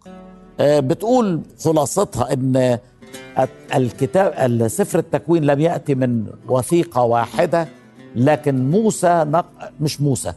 آه، 0.60 0.80
بتقول 0.80 1.42
خلاصتها 1.64 2.34
أن 2.34 2.78
الكتاب 3.76 4.68
سفر 4.68 5.00
التكوين 5.00 5.44
لم 5.44 5.60
يأتي 5.60 5.96
من 5.96 6.26
وثيقة 6.48 7.02
واحدة 7.04 7.68
لكن 8.16 8.70
موسى 8.72 9.26
نق... 9.28 9.46
مش 9.82 10.02
موسى 10.02 10.34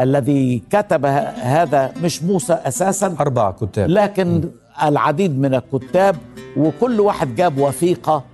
الذي 0.00 0.62
كتب 0.70 1.04
هذا 1.36 1.92
مش 2.02 2.22
موسى 2.22 2.52
أساسا. 2.52 3.16
أربع 3.20 3.50
كتاب. 3.50 3.88
لكن 3.90 4.44
العديد 4.82 5.38
من 5.38 5.54
الكتاب 5.54 6.16
وكل 6.56 7.00
واحد 7.00 7.34
جاب 7.34 7.58
وثيقة 7.58 8.24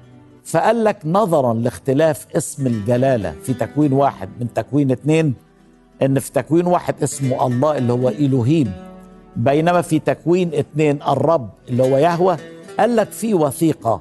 فقال 0.45 0.85
لك 0.85 0.99
نظرا 1.05 1.55
لاختلاف 1.55 2.27
اسم 2.37 2.67
الجلالة 2.67 3.35
في 3.43 3.55
تكوين 3.55 3.93
واحد 3.93 4.29
من 4.41 4.53
تكوين 4.55 4.91
اتنين 4.91 5.35
إن 6.03 6.19
في 6.19 6.33
تكوين 6.33 6.67
واحد 6.67 7.03
اسمه 7.03 7.47
الله 7.47 7.79
اللي 7.79 7.93
هو 7.93 8.09
إلهيم 8.09 8.73
بينما 9.37 9.83
في 9.83 9.99
تكوين 9.99 10.51
اتنين 10.55 11.03
الرب 11.03 11.51
اللي 11.69 11.83
هو 11.83 11.97
يهوه 11.99 12.39
قال 12.79 12.97
لك 12.97 13.11
في 13.11 13.35
وثيقة 13.35 14.01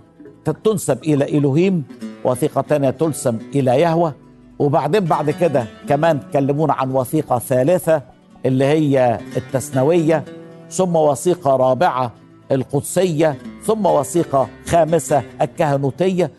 تنسب 0.64 1.04
إلى 1.04 1.38
إلهيم 1.38 1.84
وثيقة 2.26 2.62
تانية 2.62 2.90
تنسب 2.90 3.42
إلى 3.56 3.72
يهوه 3.82 4.14
وبعدين 4.60 5.06
بعد 5.06 5.30
كده 5.30 5.66
كمان 5.90 6.20
كلمونا 6.34 6.74
عن 6.74 6.92
وثيقة 6.92 7.40
ثالثة 7.40 8.02
اللي 8.46 8.66
هي 8.66 9.20
التثنوية 9.38 10.26
ثم 10.70 10.96
وثيقة 10.96 11.56
رابعة 11.56 12.12
القدسية 12.52 13.38
ثم 13.66 13.86
وثيقة 13.86 14.48
خامسة 14.68 15.24
الكهنوتية. 15.42 16.32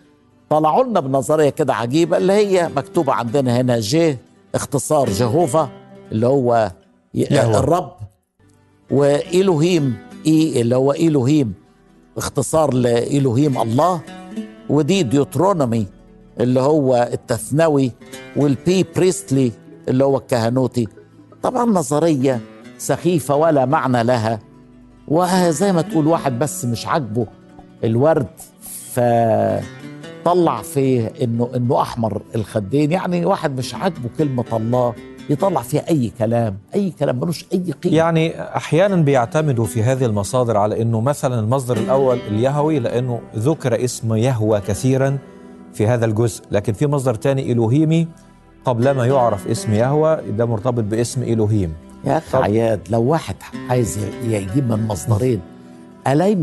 طلعوا 0.51 0.85
لنا 0.85 1.01
بنظرية 1.01 1.51
كده 1.51 1.75
عجيبة 1.75 2.17
اللي 2.17 2.33
هي 2.33 2.71
مكتوبة 2.77 3.13
عندنا 3.13 3.61
هنا 3.61 3.81
جي 3.81 4.17
اختصار 4.55 5.11
جهوفا 5.11 5.69
اللي 6.13 6.27
هو 6.27 6.73
يهوه. 7.15 7.59
الرب 7.59 7.93
وإلهيم 8.91 9.97
E 10.27 10.61
اللي 10.61 10.77
هو 10.77 10.93
إلهيم 10.93 11.55
اختصار 12.17 12.75
لإلهيم 12.75 13.61
الله 13.63 14.01
و 14.69 14.86
D 14.86 15.03
Deuteronomy 15.03 15.87
اللي 16.41 16.61
هو 16.61 17.09
التثنوي 17.13 17.93
وال 18.37 18.70
P 18.70 18.87
Priestly 18.97 19.53
اللي 19.89 20.05
هو 20.05 20.17
الكهنوتي. 20.17 20.89
طبعا 21.43 21.65
نظرية 21.65 22.41
سخيفة 22.79 23.37
ولا 23.37 23.67
معنى 23.67 24.03
لها. 24.03 24.39
وزي 25.09 25.73
ما 25.73 25.83
تقول 25.83 26.07
واحد 26.07 26.39
بس 26.39 26.65
مش 26.65 26.87
عاجبه 26.87 27.27
الورد 27.85 28.27
فطلع 28.93 30.63
فيه 30.63 31.13
انه 31.23 31.51
إنه 31.57 31.83
أحمر 31.83 32.23
الخدين. 32.35 32.93
يعني 32.93 33.27
واحد 33.27 33.59
مش 33.59 33.75
عاجبه 33.75 34.09
كلمة 34.19 34.45
الله 34.53 34.95
يطلع 35.31 35.63
فيها 35.63 35.89
أي 35.89 36.13
كلام 36.19 36.59
أي 36.75 36.91
كلام 36.91 37.17
ملوش 37.21 37.45
أي 37.53 37.73
قيمة. 37.83 37.97
يعني 37.97 38.43
أحيانا 38.57 38.97
بيعتمدوا 38.97 39.65
في 39.65 39.83
هذه 39.83 40.05
المصادر 40.05 40.57
على 40.57 40.83
إنه 40.83 41.01
مثلا 41.01 41.41
المصدر 41.41 41.77
الأول 41.77 42.19
اليهوي 42.29 42.79
لأنه 42.79 43.21
ذكر 43.37 43.85
اسم 43.85 44.15
يهوى 44.15 44.61
كثيرا 44.61 45.19
في 45.73 45.87
هذا 45.87 46.05
الجزء. 46.07 46.45
لكن 46.51 46.73
في 46.73 46.87
مصدر 46.87 47.15
تاني 47.15 47.53
الوهيمي 47.53 48.09
قبل 48.65 48.91
ما 48.91 49.07
يعرف 49.07 49.49
اسم 49.49 49.73
يهوى 49.75 50.21
ده 50.31 50.47
مرتبط 50.47 50.85
باسم 50.85 51.23
الوهيم 51.23 51.75
يا 52.07 52.19
أخي 52.19 52.33
طب- 52.33 52.43
عياد 52.43 52.81
لو 52.91 53.03
واحد 53.03 53.37
عايز 53.69 53.99
يجيب 54.25 54.73
من 54.73 54.87
مصدرين 54.87 55.41
ألاقي 56.07 56.37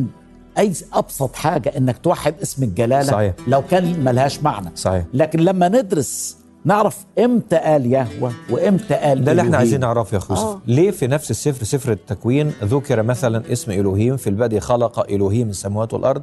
أي 0.57 0.73
أبسط 0.93 1.35
حاجة 1.35 1.69
إنك 1.77 1.97
توحد 1.97 2.35
اسم 2.41 2.63
الجلالة؟ 2.63 3.11
صحيح. 3.11 3.33
لو 3.47 3.61
كان 3.71 4.03
ملهاش 4.03 4.43
معنى. 4.43 4.69
صحيح. 4.75 5.03
لكن 5.13 5.39
لما 5.39 5.67
ندرس 5.69 6.37
نعرف 6.65 6.97
إمتى 7.19 7.55
قال 7.55 7.85
يهوه 7.93 8.31
وإمتى 8.49 8.93
قال 8.93 9.23
ده 9.23 9.31
اللي 9.31 9.41
إحنا. 9.41 9.57
عايزين 9.57 9.79
نعرفه 9.79 10.13
يا 10.15 10.17
اخو 10.17 10.33
يوسف 10.33 10.45
آه. 10.45 10.61
ليه 10.67 10.91
في 10.91 11.07
نفس 11.07 11.31
السفر 11.31 11.63
سفر 11.65 11.91
التكوين 11.91 12.51
ذكر 12.63 13.03
مثلا 13.03 13.51
اسم 13.51 13.71
الوهيم 13.71 14.17
في 14.17 14.29
البدء 14.29 14.59
خلق 14.59 14.99
الوهيم 15.11 15.49
السماوات 15.49 15.93
والأرض؟ 15.93 16.21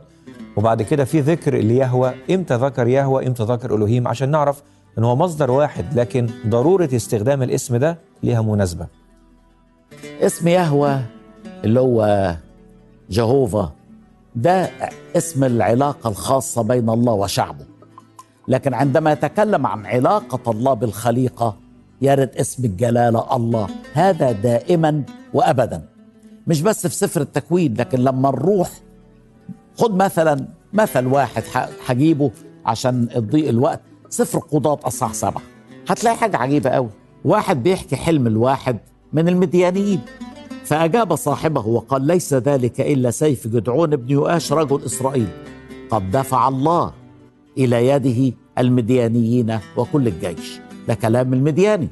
وبعد 0.56 0.82
كده 0.82 1.04
في 1.04 1.20
ذكر 1.20 1.54
ليهوى. 1.54 2.12
إمتى 2.30 2.54
ذكر 2.56 2.86
يهوى؟ 2.88 3.26
إمتى 3.26 3.42
ذكر 3.42 3.74
الوهيم 3.74 4.08
عشان 4.08 4.30
نعرف 4.30 4.62
إن 4.98 5.04
هو 5.04 5.16
مصدر 5.16 5.50
واحد 5.50 5.98
لكن 5.98 6.26
ضرورة 6.46 6.88
استخدام 6.94 7.42
الاسم 7.42 7.76
ده 7.76 7.98
ليها 8.22 8.42
مناسبة. 8.42 8.86
اسم 10.04 10.48
يهوه 10.48 11.02
اللي 11.64 11.80
هو 11.80 12.34
جهوفا. 13.10 13.72
ده 14.36 14.70
اسم 15.16 15.44
العلاقة 15.44 16.10
الخاصة 16.10 16.62
بين 16.62 16.90
الله 16.90 17.12
وشعبه. 17.12 17.64
لكن 18.48 18.74
عندما 18.74 19.12
يتكلم 19.12 19.66
عن 19.66 19.86
علاقة 19.86 20.50
الله 20.50 20.74
بالخليقة 20.74 21.56
يرد 22.02 22.30
اسم 22.36 22.64
الجلالة 22.64 23.36
الله. 23.36 23.68
هذا 23.92 24.32
دائما 24.32 25.02
وأبدا. 25.34 25.82
مش 26.46 26.62
بس 26.62 26.86
في 26.86 26.94
سفر 26.94 27.20
التكوين 27.20 27.74
لكن 27.74 27.98
لما 27.98 28.30
نروح 28.30 28.70
خد 29.78 29.94
مثلا 29.94 30.46
مثل 30.72 31.06
واحد 31.06 31.42
هجيبه 31.86 32.30
عشان 32.66 33.08
تضيق 33.08 33.48
الوقت. 33.48 33.80
سفر 34.08 34.38
قضاة 34.38 34.78
أصحاح 34.84 35.14
سبعة. 35.14 35.42
هتلاقي 35.88 36.16
حاجة 36.16 36.36
عجيبة 36.36 36.70
قوي 36.70 36.90
واحد 37.24 37.62
بيحكي 37.62 37.96
حلم 37.96 38.26
الواحد 38.26 38.78
من 39.12 39.28
المديانيين. 39.28 40.00
فأجاب 40.64 41.14
صاحبه 41.14 41.66
وقال 41.66 42.02
ليس 42.02 42.34
ذلك 42.34 42.80
إلا 42.80 43.10
سيف 43.10 43.46
جدعون 43.48 43.96
بن 43.96 44.10
يؤاش 44.10 44.52
رجل 44.52 44.84
إسرائيل 44.86 45.28
قد 45.90 46.10
دفع 46.10 46.48
الله 46.48 46.92
إلى 47.58 47.88
يده 47.88 48.36
المديانيين 48.58 49.58
وكل 49.76 50.08
الجيش. 50.08 50.60
ده 50.88 50.94
كلام 50.94 51.34
المدياني. 51.34 51.88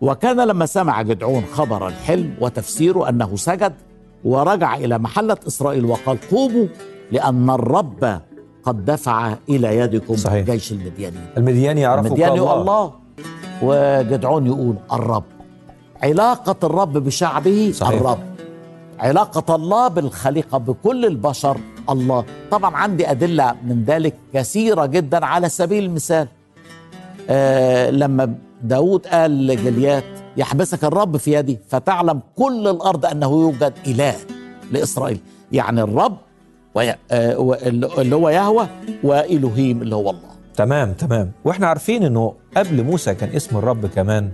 وكان 0.00 0.40
لما 0.40 0.66
سمع 0.66 1.02
جدعون 1.02 1.44
خبر 1.52 1.88
الحلم 1.88 2.34
وتفسيره 2.40 3.08
أنه 3.08 3.36
سجد 3.36 3.72
ورجع 4.24 4.74
إلى 4.76 4.98
محلة 4.98 5.36
إسرائيل 5.46 5.84
وقال 5.84 6.18
قوموا 6.30 6.66
لأن 7.12 7.50
الرب 7.50 8.20
قد 8.62 8.84
دفع 8.84 9.34
إلى 9.48 9.78
يدكم 9.78 10.16
صحيح. 10.16 10.46
جيش 10.46 10.72
المديانين 10.72 11.26
المدياني 11.36 11.80
يعرفوا 11.80 12.06
المدياني 12.06 12.36
كالله. 12.36 12.60
الله 12.60 12.92
وجدعون 13.62 14.46
يقول 14.46 14.76
الرب. 14.92 15.24
علاقة 16.02 16.66
الرب 16.66 16.92
بشعبه 16.92 17.72
صحيح. 17.74 18.00
الرب. 18.00 18.18
علاقة 18.98 19.54
الله 19.54 19.88
بالخليقة 19.88 20.58
بكل 20.58 21.06
البشر 21.06 21.56
الله. 21.90 22.24
طبعا 22.50 22.76
عندي 22.76 23.10
أدلة 23.10 23.54
من 23.64 23.84
ذلك 23.84 24.14
كثيرة 24.34 24.86
جدا 24.86 25.26
على 25.26 25.48
سبيل 25.48 25.84
المثال. 25.84 26.28
آه 27.30 27.90
لما 27.90 28.34
داود 28.62 29.06
قال 29.06 29.46
لجليات 29.46 30.04
يحبسك 30.36 30.84
الرب 30.84 31.16
في 31.16 31.32
يدي 31.32 31.58
فتعلم 31.68 32.20
كل 32.36 32.68
الأرض 32.68 33.06
أنه 33.06 33.30
يوجد 33.30 33.72
إله 33.86 34.14
لإسرائيل. 34.72 35.20
يعني 35.52 35.82
الرب 35.82 36.16
آه، 36.76 37.58
اللي 37.98 38.16
هو 38.16 38.28
يهوه 38.28 38.68
وإلهيم 39.04 39.82
اللي 39.82 39.94
هو 39.94 40.10
الله. 40.10 40.30
تمام 40.56 40.92
تمام. 40.92 41.32
وإحنا 41.44 41.66
عارفين 41.66 42.02
إنه 42.02 42.34
قبل 42.56 42.84
موسى 42.84 43.14
كان 43.14 43.28
اسم 43.28 43.56
الرب 43.56 43.86
كمان 43.86 44.30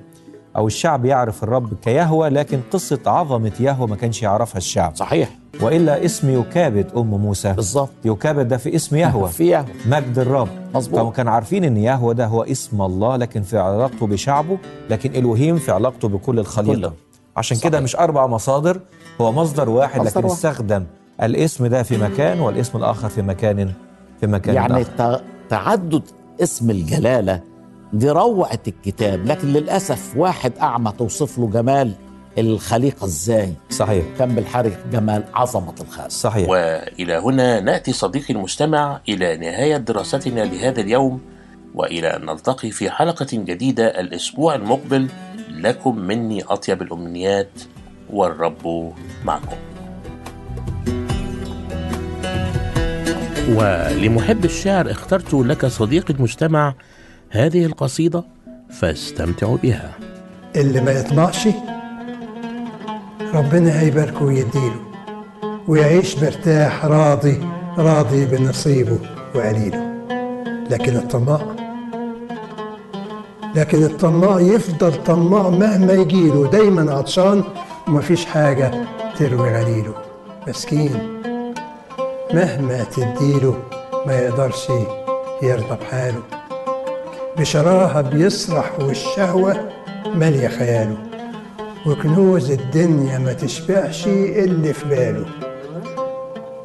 أو 0.57 0.67
الشعب 0.67 1.05
يعرف 1.05 1.43
الرب 1.45 1.75
كيهوى 1.83 2.29
لكن 2.29 2.61
قصة 2.71 2.99
عظمة 3.07 3.53
يهوى 3.61 3.87
ما 3.87 3.97
كانش 3.97 4.23
يعرفها 4.23 4.59
الشعب 4.59 4.97
صحيح 4.97 5.31
وإلا 5.63 6.05
اسم 6.05 6.41
يكابد 6.41 6.91
أم 6.97 7.07
موسى 7.11 7.53
بالظبط 7.53 7.91
يكابد 8.05 8.49
ده 8.49 8.57
في 8.57 8.77
اسم 8.77 8.97
يهوى 9.07 9.29
في 9.29 9.47
يهوى 9.47 9.65
مجد 9.87 10.19
الرب 10.19 10.49
مظبوط. 10.75 11.01
فهم 11.01 11.11
كانوا 11.11 11.33
عارفين 11.33 11.65
إن 11.65 11.77
يهوى 11.77 12.15
ده 12.15 12.27
هو 12.27 12.43
اسم 12.43 12.83
الله 12.83 13.17
لكن 13.17 13.43
في 13.43 13.59
علاقته 13.59 14.07
بشعبه 14.07 14.59
لكن 14.91 15.15
الوهيم 15.15 15.57
في 15.57 15.73
علاقته 15.73 16.09
بكل 16.09 16.39
الخليقه 16.39 16.77
كله. 16.77 16.93
عشان 17.37 17.59
كده. 17.59 17.81
مش 17.81 17.97
أربع 17.97 18.27
مصادر 18.27 18.81
هو 19.21 19.33
مصدر 19.33 19.69
واحد 19.69 20.01
مصدر 20.01 20.11
لكن 20.11 20.29
واحد. 20.29 20.37
استخدم 20.37 20.85
الاسم 21.23 21.67
ده 21.67 21.83
في 21.83 21.97
مكان 21.99 22.41
والاسم 22.41 22.79
الآخر 22.79 23.09
في 23.09 23.23
مكان 23.23 23.73
في 24.21 24.27
مكان 24.27 24.55
يعني 24.55 24.83
آخر. 24.83 25.21
تعدد 25.49 26.03
اسم 26.43 26.71
الجلالة 26.71 27.41
دي 27.93 28.11
روعة 28.11 28.61
الكتاب 28.69 29.27
لكن 29.27 29.49
للأسف 29.49 30.17
واحد 30.17 30.53
أعمى 30.59 30.93
توصف 30.99 31.39
له 31.39 31.47
جمال 31.51 31.93
الخليقة 32.39 33.05
إزاي؟ 33.05 33.53
صحيح. 33.71 34.05
كان 34.19 34.35
بالحرق 34.35 34.87
جمال 34.93 35.25
عظمة 35.35 35.75
الخالق. 35.81 36.09
صحيح. 36.09 36.49
وإلى 36.49 37.17
هنا 37.19 37.61
نأتي 37.61 37.93
صديقي 37.93 38.35
المستمع 38.35 39.01
إلى 39.09 39.37
نهاية 39.37 39.77
دراستنا 39.77 40.41
لهذا 40.41 40.81
اليوم 40.81 41.21
وإلى 41.75 42.17
أن 42.17 42.27
نلتقي 42.27 42.71
في 42.71 42.91
حلقة 42.91 43.27
جديدة 43.33 44.01
الأسبوع 44.01 44.55
المقبل. 44.55 45.09
لكم 45.51 45.99
مني 45.99 46.43
أطيب 46.43 46.83
الأمنيات 46.83 47.51
والرب 48.11 48.93
معكم. 49.25 49.57
ولمحب 53.49 54.45
الشعر 54.45 54.91
اخترت 54.91 55.35
لك 55.35 55.67
صديقي 55.67 56.15
المستمع 56.15 56.75
هذه 57.31 57.67
القصيدة 57.67 58.25
فاستمتعوا 58.71 59.57
بها. 59.57 59.93
اللي 60.57 60.81
ما 60.81 60.93
يطمعش 60.93 61.49
ربنا 63.35 63.81
هيباركه 63.81 64.25
ويديله 64.25 64.81
ويعيش 65.69 66.19
مرتاح 66.19 66.85
راضي 66.85 67.41
راضي 67.79 68.27
بنصيبه 68.27 68.99
وقليله. 69.35 69.97
لكن 70.71 70.97
الطماع 70.97 71.41
لكن 73.55 73.83
الطماع 73.85 74.41
يفضل 74.41 75.05
طماع 75.05 75.49
مهما 75.51 75.93
يجيله 75.93 76.51
دايما 76.51 76.95
عطشان 76.95 77.45
ومفيش 77.89 78.25
حاجة 78.25 78.71
تروي 79.19 79.51
غليله. 79.51 79.95
مسكين 80.49 81.21
مهما 82.35 82.85
تديله 82.85 83.63
ما 84.07 84.19
يقدرش 84.19 84.69
يرضى 85.43 85.77
بحاله. 85.81 86.23
بشراهة 87.39 88.01
بيسرح 88.01 88.81
والشهوة 88.81 89.69
مالية 90.15 90.49
خياله 90.49 90.97
وكنوز 91.87 92.51
الدنيا 92.51 93.19
ما 93.19 93.33
تشبعش 93.33 94.07
اللي 94.07 94.73
في 94.73 94.89
باله. 94.89 95.27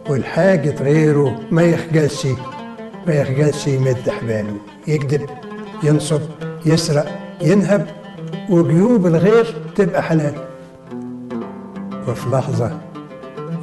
والحاجة 0.10 0.84
غيره 0.84 1.40
ما 1.52 1.62
يخجلش 1.62 2.28
ما 3.08 3.14
يخجلش 3.14 3.68
يمد 3.68 4.10
حباله 4.10 4.56
يكذب 4.88 5.30
ينصب 5.84 6.22
يسرق 6.66 7.06
ينهب 7.42 7.88
وجيوب 8.50 9.08
الغير 9.08 9.56
تبقى 9.76 10.04
حلال. 10.04 10.34
وفي 12.08 12.30
لحظة 12.30 12.78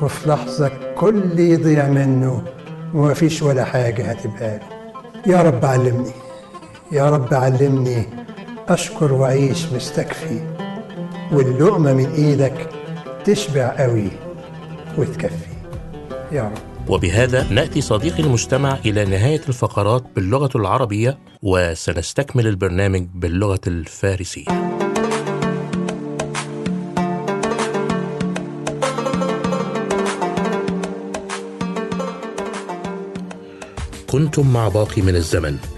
وفي 0.02 0.28
لحظة 0.28 0.70
كل 0.96 1.38
يضيع 1.38 1.88
منه 1.88 2.42
ومفيش 2.94 3.42
ولا 3.42 3.64
حاجة 3.64 4.11
هتبقى 4.11 4.59
له. 4.59 4.62
يا 5.26 5.42
رب 5.42 5.64
علمني. 5.64 6.11
يا 6.93 7.11
رب 7.11 7.34
علمني 7.34 8.07
أشكر 8.68 9.12
وأعيش 9.12 9.66
مستكفي 9.72 10.41
واللقمة 11.32 11.93
من 11.93 12.07
إيدك 12.12 12.68
تشبع 13.24 13.76
قوي 13.78 14.11
وتكفي. 14.99 15.53
يا 16.32 16.43
رب. 16.43 16.91
وبهذا 16.91 17.47
نأتي 17.51 17.80
صديقي 17.80 18.22
المستمع 18.22 18.78
إلى 18.86 19.05
نهاية 19.05 19.41
الفقرات 19.49 20.05
باللغة 20.16 20.51
العربية 20.55 21.18
وسنستكمل 21.43 22.47
البرنامج 22.47 23.07
باللغة 23.14 23.61
الفارسية. 23.66 24.45
كنتم 34.11 34.53
مع 34.53 34.68
باقي 34.68 35.03
من 35.03 35.16
الزمن. 35.16 35.78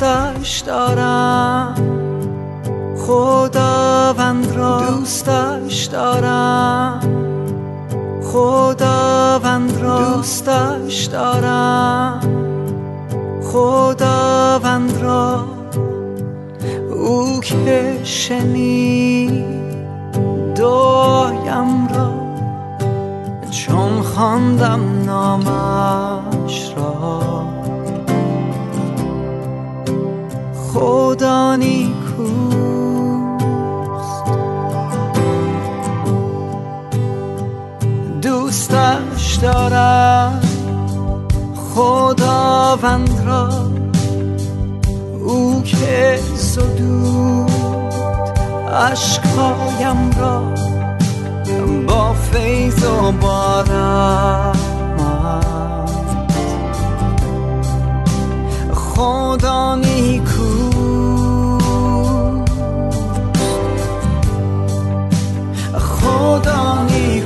دوستش 0.00 0.58
دارم. 0.60 1.74
خداوند 3.06 4.52
را 4.56 4.80
دوستش 4.80 5.84
دارم. 5.84 7.00
خداوند 8.22 9.80
را 9.80 10.14
دوستش 10.14 11.04
دارم. 11.04 12.20
خداوند 13.42 15.02
را 15.02 15.44
او 16.94 17.40
که 17.40 18.00
شنید 18.04 19.44
دعایم 20.54 21.88
را 21.88 22.12
چون 23.50 24.02
خواندم 24.02 24.80
اشکایم 48.80 50.10
را 50.20 50.54
با 51.86 52.12
فیض 52.12 52.84
و 52.84 53.12
با 53.12 53.60
رحمت. 53.60 54.60
خدا 58.74 59.74
نیکو. 59.74 60.80
خدا 65.78 66.82
نیکوست 66.82 67.19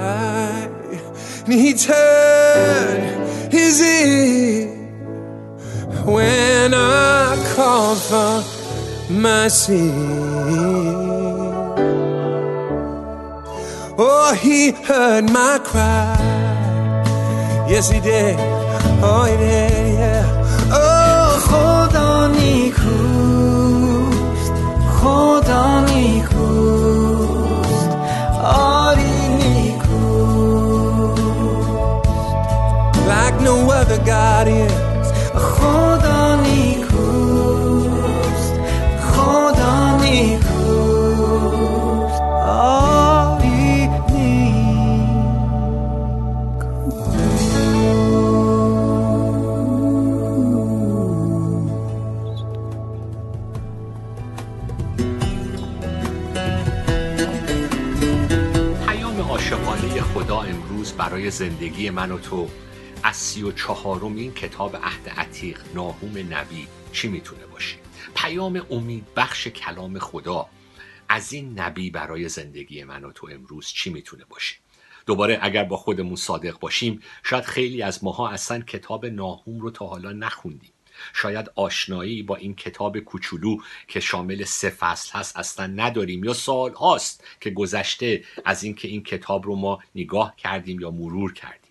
high. 0.00 0.68
And 1.44 1.52
he 1.52 1.74
turned 1.74 3.52
his 3.52 3.80
ear 3.80 4.68
when 6.04 6.74
I 6.74 7.36
called 7.54 7.98
for 7.98 8.42
mercy. 9.12 9.90
Oh, 13.96 14.34
he 14.40 14.72
heard 14.72 15.30
my 15.30 15.60
cry. 15.62 16.16
Yes, 17.68 17.90
he 17.90 18.00
did. 18.00 18.36
Oh, 19.02 19.24
he 19.30 19.36
did, 19.36 19.94
yeah. 19.98 20.24
Oh, 20.72 21.38
hold 21.50 21.94
on, 21.96 22.34
he 22.34 22.70
cruised. 22.70 24.52
Hold 25.00 25.48
on. 25.48 25.83
No 33.44 33.70
other 33.70 33.98
God 34.04 34.48
is 34.48 34.72
خدا 35.34 36.36
نیکوست 36.40 37.74
خدا 39.12 39.96
نیکوست 39.96 40.60
آری 42.48 43.88
پیام 58.86 59.20
عاشقانه 59.20 60.00
خدا 60.00 60.40
امروز 60.40 60.92
برای 60.92 61.30
زندگی 61.30 61.90
من 61.90 62.10
و 62.10 62.18
تو 62.18 62.48
از 63.06 63.16
سی 63.16 63.42
و 63.42 63.52
چهارم 63.52 64.16
این 64.16 64.34
کتاب 64.34 64.76
عهد 64.76 65.08
عتیق 65.08 65.60
ناهوم 65.74 66.34
نبی 66.34 66.66
چی 66.92 67.08
می‌تونه 67.08 67.46
باشه؟ 67.46 67.76
پیام 68.14 68.66
امید 68.70 69.14
بخش 69.16 69.48
کلام 69.48 69.98
خدا 69.98 70.46
از 71.08 71.32
این 71.32 71.60
نبی 71.60 71.90
برای 71.90 72.28
زندگی 72.28 72.84
من 72.84 73.04
و 73.04 73.12
تو 73.12 73.28
امروز 73.32 73.66
چی 73.66 73.90
می‌تونه 73.90 74.24
باشه؟ 74.24 74.56
دوباره 75.06 75.38
اگر 75.42 75.64
با 75.64 75.76
خودمون 75.76 76.16
صادق 76.16 76.58
باشیم 76.58 77.00
شاید 77.22 77.44
خیلی 77.44 77.82
از 77.82 78.04
ماها 78.04 78.28
اصلا 78.28 78.60
کتاب 78.60 79.06
ناهوم 79.06 79.60
رو 79.60 79.70
تا 79.70 79.86
حالا 79.86 80.12
نخوندیم. 80.12 80.72
شاید 81.14 81.50
آشنایی 81.54 82.22
با 82.22 82.36
این 82.36 82.54
کتاب 82.54 82.98
کوچولو 82.98 83.56
که 83.88 84.00
شامل 84.00 84.44
سه 84.44 84.70
فصل 84.70 85.18
هست 85.18 85.36
اصلا 85.36 85.66
نداریم 85.66 86.24
یا 86.24 86.32
سال 86.32 86.72
هاست 86.72 87.24
که 87.40 87.50
گذشته 87.50 88.24
از 88.44 88.62
اینکه 88.64 88.88
این 88.88 89.02
کتاب 89.02 89.46
رو 89.46 89.56
ما 89.56 89.78
نگاه 89.94 90.36
کردیم 90.36 90.80
یا 90.80 90.90
مرور 90.90 91.32
کردیم. 91.32 91.63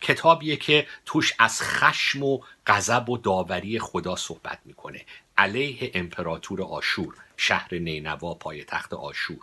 کتابیه 0.00 0.56
که 0.56 0.86
توش 1.06 1.32
از 1.38 1.62
خشم 1.62 2.22
و 2.22 2.40
غضب 2.66 3.08
و 3.08 3.18
داوری 3.18 3.78
خدا 3.78 4.16
صحبت 4.16 4.58
می‌کنه. 4.64 5.00
علیه 5.38 5.90
امپراتور 5.94 6.62
آشور 6.62 7.14
شهر 7.36 7.74
نینوا 7.74 8.34
پایتخت 8.34 8.94
آشور. 8.94 9.38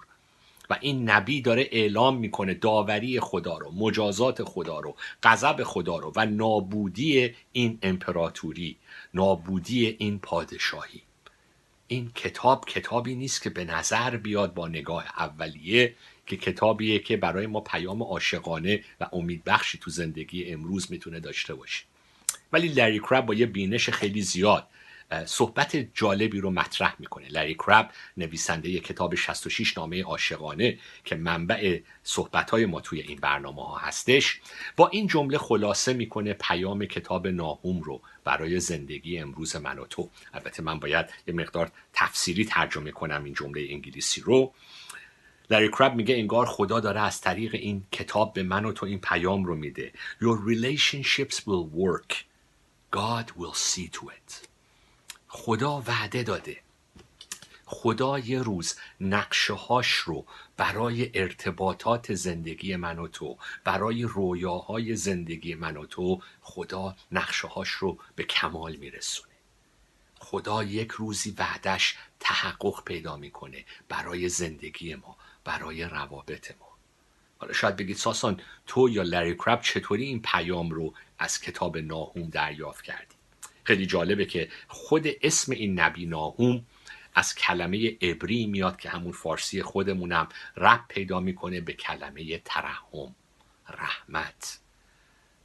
و 0.69 0.77
این 0.81 1.09
نبی 1.09 1.41
داره 1.41 1.69
اعلام 1.71 2.17
می‌کنه 2.17 2.53
داوری 2.53 3.19
خدا 3.19 3.57
رو 3.57 3.71
مجازات 3.71 4.43
خدا 4.43 4.79
رو 4.79 4.95
غضب 5.23 5.63
خدا 5.63 5.97
رو 5.97 6.13
و 6.15 6.25
نابودی 6.25 7.35
این 7.51 7.79
امپراتوری 7.81 8.77
نابودی 9.13 9.95
این 9.99 10.19
پادشاهی. 10.19 11.01
این 11.87 12.11
کتاب 12.15 12.65
کتابی 12.65 13.15
نیست 13.15 13.41
که 13.41 13.49
به 13.49 13.65
نظر 13.65 14.17
بیاد 14.17 14.53
با 14.53 14.67
نگاه 14.67 15.05
اولیه 15.17 15.95
که 16.25 16.37
کتابیه 16.37 16.99
که 16.99 17.17
برای 17.17 17.47
ما 17.47 17.61
پیام 17.61 18.03
عاشقانه 18.03 18.83
و 19.01 19.09
امیدبخشی 19.13 19.77
تو 19.77 19.91
زندگی 19.91 20.45
امروز 20.45 20.91
می‌تونه 20.91 21.19
داشته 21.19 21.53
باشه. 21.55 21.83
ولی 22.53 22.67
لری 22.67 22.99
کرب 22.99 23.25
با 23.25 23.33
یه 23.33 23.45
بینش 23.45 23.89
خیلی 23.89 24.21
زیاد 24.21 24.67
صحبت 25.25 25.75
جالبی 25.93 26.39
رو 26.39 26.51
مطرح 26.51 26.95
می‌کنه. 26.99 27.27
لری 27.27 27.53
کرب 27.53 27.91
نویسنده 28.17 28.79
کتاب 28.79 29.15
66 29.15 29.77
نامه 29.77 30.03
عاشقانه 30.03 30.79
که 31.03 31.15
منبع 31.15 31.79
صحبتهای 32.03 32.65
ما 32.65 32.81
توی 32.81 33.01
این 33.01 33.19
برنامه 33.19 33.61
ها 33.61 33.77
هستش. 33.77 34.39
با 34.75 34.87
این 34.87 35.07
جمله 35.07 35.37
خلاصه 35.37 35.93
می‌کنه 35.93 36.33
پیام 36.33 36.85
کتاب 36.85 37.27
ناهوم 37.27 37.81
رو 37.81 38.01
برای 38.23 38.59
زندگی 38.59 39.17
امروز 39.19 39.55
من 39.55 39.79
و 39.79 39.85
تو. 39.85 40.09
البته 40.33 40.63
من 40.63 40.79
باید 40.79 41.05
یه 41.27 41.33
مقدار 41.33 41.71
تفسیری 41.93 42.45
ترجمه 42.45 42.91
کنم 42.91 43.23
این 43.23 43.33
جمله 43.33 43.67
انگلیسی 43.69 44.21
رو. 44.21 44.53
لری 45.49 45.69
کرب 45.69 45.95
میگه 45.95 46.15
انگار 46.15 46.45
خدا 46.45 46.79
داره 46.79 47.01
از 47.01 47.21
طریق 47.21 47.55
این 47.55 47.83
کتاب 47.91 48.33
به 48.33 48.43
من 48.43 48.65
و 48.65 48.71
تو 48.71 48.85
این 48.85 48.99
پیام 48.99 49.45
رو 49.45 49.55
میده. 49.55 49.93
Your 50.21 50.37
relationships 50.49 51.35
will 51.35 51.77
work. 51.77 52.15
God 52.91 53.25
will 53.39 53.53
see 53.53 53.89
to 53.89 54.01
it. 54.01 54.47
خدا 55.27 55.83
وعده 55.87 56.23
داده. 56.23 56.57
خدا 57.65 58.19
یه 58.19 58.41
روز 58.41 58.75
نقشه 59.01 59.53
هاش 59.53 59.91
رو 59.91 60.25
برای 60.57 61.11
ارتباطات 61.13 62.13
زندگی 62.13 62.75
من 62.75 62.99
و 62.99 63.07
تو 63.07 63.37
برای 63.63 64.03
رویاهای 64.03 64.95
زندگی 64.95 65.55
من 65.55 65.77
و 65.77 65.85
تو 65.85 66.21
خدا 66.41 66.95
نقشه 67.11 67.47
هاش 67.47 67.69
رو 67.69 67.97
به 68.15 68.23
کمال 68.23 68.75
میرسونه. 68.75 69.35
خدا 70.19 70.63
یک 70.63 70.91
روزی 70.91 71.35
وعدش 71.37 71.95
تحقق 72.19 72.83
پیدا 72.83 73.17
می‌کنه 73.17 73.65
برای 73.89 74.29
زندگی 74.29 74.95
ما. 74.95 75.17
برای 75.45 75.83
روابط 75.83 76.51
ما. 76.59 76.67
حالا 77.37 77.53
شاید 77.53 77.75
بگید 77.75 77.97
ساسان 77.97 78.41
تو 78.67 78.89
یا 78.89 79.03
لری 79.03 79.35
کرب 79.35 79.61
چطوری 79.61 80.05
این 80.05 80.21
پیام 80.21 80.69
رو 80.69 80.93
از 81.19 81.41
کتاب 81.41 81.77
ناهوم 81.77 82.29
دریافت 82.29 82.83
کردی؟ 82.83 83.15
خیلی 83.63 83.85
جالبه 83.85 84.25
که 84.25 84.49
خود 84.67 85.07
اسم 85.21 85.51
این 85.51 85.79
نبی 85.79 86.05
ناهوم 86.05 86.65
از 87.15 87.35
کلمه 87.35 87.97
عبری 88.01 88.45
میاد 88.45 88.77
که 88.77 88.89
همون 88.89 89.11
فارسی 89.11 89.61
خودمونم 89.61 90.29
ربط 90.57 90.85
پیدا 90.87 91.19
می‌کنه 91.19 91.61
به 91.61 91.73
کلمه 91.73 92.37
ترحم 92.37 93.15
رحمت. 93.69 94.59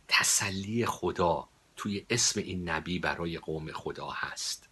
تسلی 0.09 0.87
خدا 0.87 1.49
توی 1.77 2.07
اسم 2.11 2.41
این 2.41 2.69
نبی 2.69 2.99
برای 2.99 3.39
قوم 3.39 3.73
خدا 3.73 4.11
هست. 4.11 4.69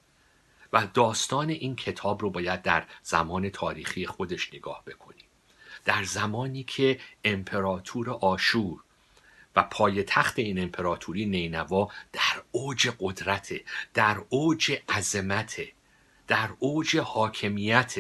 و 0.73 0.87
داستان 0.95 1.51
این 1.51 1.77
کتاب 1.77 2.23
رو 2.23 2.31
باید 2.31 2.63
در 2.63 2.87
زمان 3.03 3.51
تاریخی 3.51 4.07
خودش 4.07 4.55
نگاه 4.55 4.83
بکنیم 4.87 5.18
در 5.89 6.05
زمانی 6.05 6.65
که 6.65 7.01
امپراتور 7.25 8.11
آشور 8.11 8.81
و 9.57 9.63
پایتخت 9.63 10.39
این 10.39 10.63
امپراتوری 10.63 11.27
نینوا 11.27 11.89
در 12.13 12.43
اوج 12.53 12.91
قدرت 13.01 13.53
در 13.95 14.23
اوج 14.29 14.79
عظمت 14.89 15.61
در 16.27 16.49
اوج 16.59 16.97
حاکمیت 16.97 17.95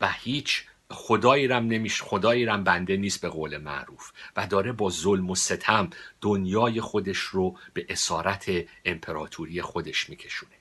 و 0.00 0.12
هیچ 0.12 0.64
خدایی 0.90 1.48
رم 1.48 1.66
نمیش 1.66 2.02
خدایی 2.02 2.44
رم 2.44 2.64
بنده 2.64 2.96
نیست 2.96 3.20
به 3.20 3.28
قول 3.28 3.56
معروف 3.56 4.12
و 4.36 4.46
داره 4.46 4.72
با 4.72 4.90
ظلم 4.90 5.30
و 5.30 5.34
ستم 5.34 5.90
دنیای 6.20 6.80
خودش 6.80 7.18
رو 7.18 7.58
به 7.74 7.86
اسارت 7.88 8.50
امپراتوری 8.84 9.62
خودش 9.62 10.10
میکشونه. 10.10 10.52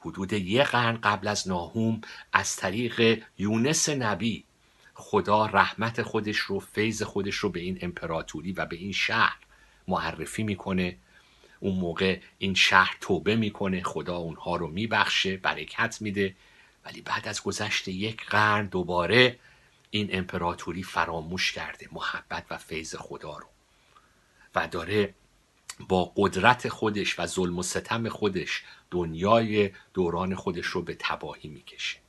حدود 0.00 0.32
یه 0.32 0.64
قرن 0.64 0.96
قبل 0.96 1.28
از 1.28 1.48
ناهوم 1.48 2.00
از 2.32 2.56
طریق 2.56 3.22
یونس 3.38 3.88
نبی 3.88 4.44
خدا 4.94 5.46
رحمت 5.46 6.02
خودش 6.02 6.36
رو 6.36 6.60
فیض 6.60 7.02
خودش 7.02 7.34
رو 7.34 7.48
به 7.48 7.60
این 7.60 7.78
امپراتوری 7.80 8.52
و 8.52 8.66
به 8.66 8.76
این 8.76 8.92
شهر 8.92 9.38
معرفی 9.88 10.42
می‌کنه. 10.42 10.96
اون 11.60 11.74
موقع 11.74 12.20
این 12.38 12.54
شهر 12.54 12.96
توبه 13.00 13.36
می‌کنه 13.36 13.82
خدا 13.82 14.16
اونها 14.16 14.56
رو 14.56 14.68
میبخشه 14.68 15.36
برکت 15.36 15.96
میده. 16.00 16.34
ولی 16.84 17.00
بعد 17.00 17.28
از 17.28 17.42
گذشت 17.42 17.88
یک 17.88 18.26
قرن 18.26 18.66
دوباره 18.66 19.38
این 19.90 20.08
امپراتوری 20.12 20.82
فراموش 20.82 21.52
کرده 21.52 21.88
محبت 21.92 22.44
و 22.50 22.58
فیض 22.58 22.94
خدا 22.94 23.38
رو. 23.38 23.46
و 24.54 24.68
داره 24.68 25.14
با 25.88 26.12
قدرت 26.16 26.68
خودش 26.68 27.18
و 27.18 27.26
ظلم 27.26 27.58
و 27.58 27.62
ستم 27.62 28.08
خودش 28.08 28.64
دنیای 28.90 29.70
دوران 29.94 30.34
خودش 30.34 30.66
رو 30.66 30.82
به 30.82 30.96
تباهی 30.98 31.48
می‌کشه. 31.48 32.03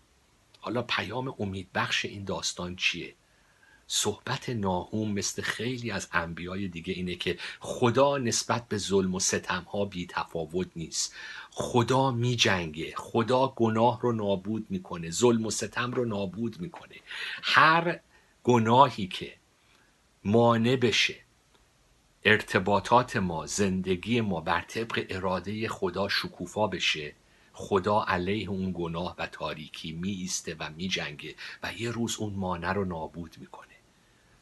حالا 0.65 0.81
پیام 0.81 1.35
امیدبخش 1.39 2.05
این 2.05 2.23
داستان 2.23 2.75
چیه؟ 2.75 3.15
صحبت 3.87 4.49
ناهوم 4.49 5.11
مثل 5.11 5.41
خیلی 5.41 5.91
از 5.91 6.07
انبیای 6.11 6.67
دیگه 6.67 6.93
اینه 6.93 7.15
که 7.15 7.37
خدا 7.59 8.17
نسبت 8.17 8.67
به 8.67 8.77
ظلم 8.77 9.15
و 9.15 9.19
ستم 9.19 9.65
ها 9.73 9.85
بی 9.85 10.07
تفاوت 10.09 10.67
نیست. 10.75 11.15
خدا 11.51 12.11
می 12.11 12.35
جنگه 12.35 12.93
خدا 12.97 13.53
گناه 13.55 14.01
رو 14.01 14.11
نابود 14.11 14.65
می‌کنه. 14.69 15.11
ظلم 15.11 15.45
و 15.45 15.51
ستم 15.51 15.91
رو 15.91 16.05
نابود 16.05 16.61
می‌کنه. 16.61 16.95
هر 17.43 17.99
گناهی 18.43 19.07
که 19.07 19.33
مانع 20.23 20.75
بشه 20.75 21.15
ارتباطات 22.23 23.15
ما 23.15 23.45
زندگی 23.45 24.21
ما 24.21 24.41
بر 24.41 24.61
طبق 24.61 25.05
اراده 25.09 25.67
خدا 25.67 26.09
شکوفا 26.09 26.67
بشه 26.67 27.13
خدا 27.57 28.03
علیه 28.07 28.49
اون 28.49 28.73
گناه 28.75 29.15
و 29.17 29.27
تاریکی 29.27 29.91
می 29.91 30.11
ایسته 30.11 30.55
و 30.59 30.69
می 30.69 30.87
جنگه 30.87 31.35
و 31.63 31.73
یه 31.73 31.91
روز 31.91 32.15
اون 32.17 32.33
مانع 32.33 32.73
رو 32.73 32.85
نابود 32.85 33.35
می‌کنه. 33.39 33.75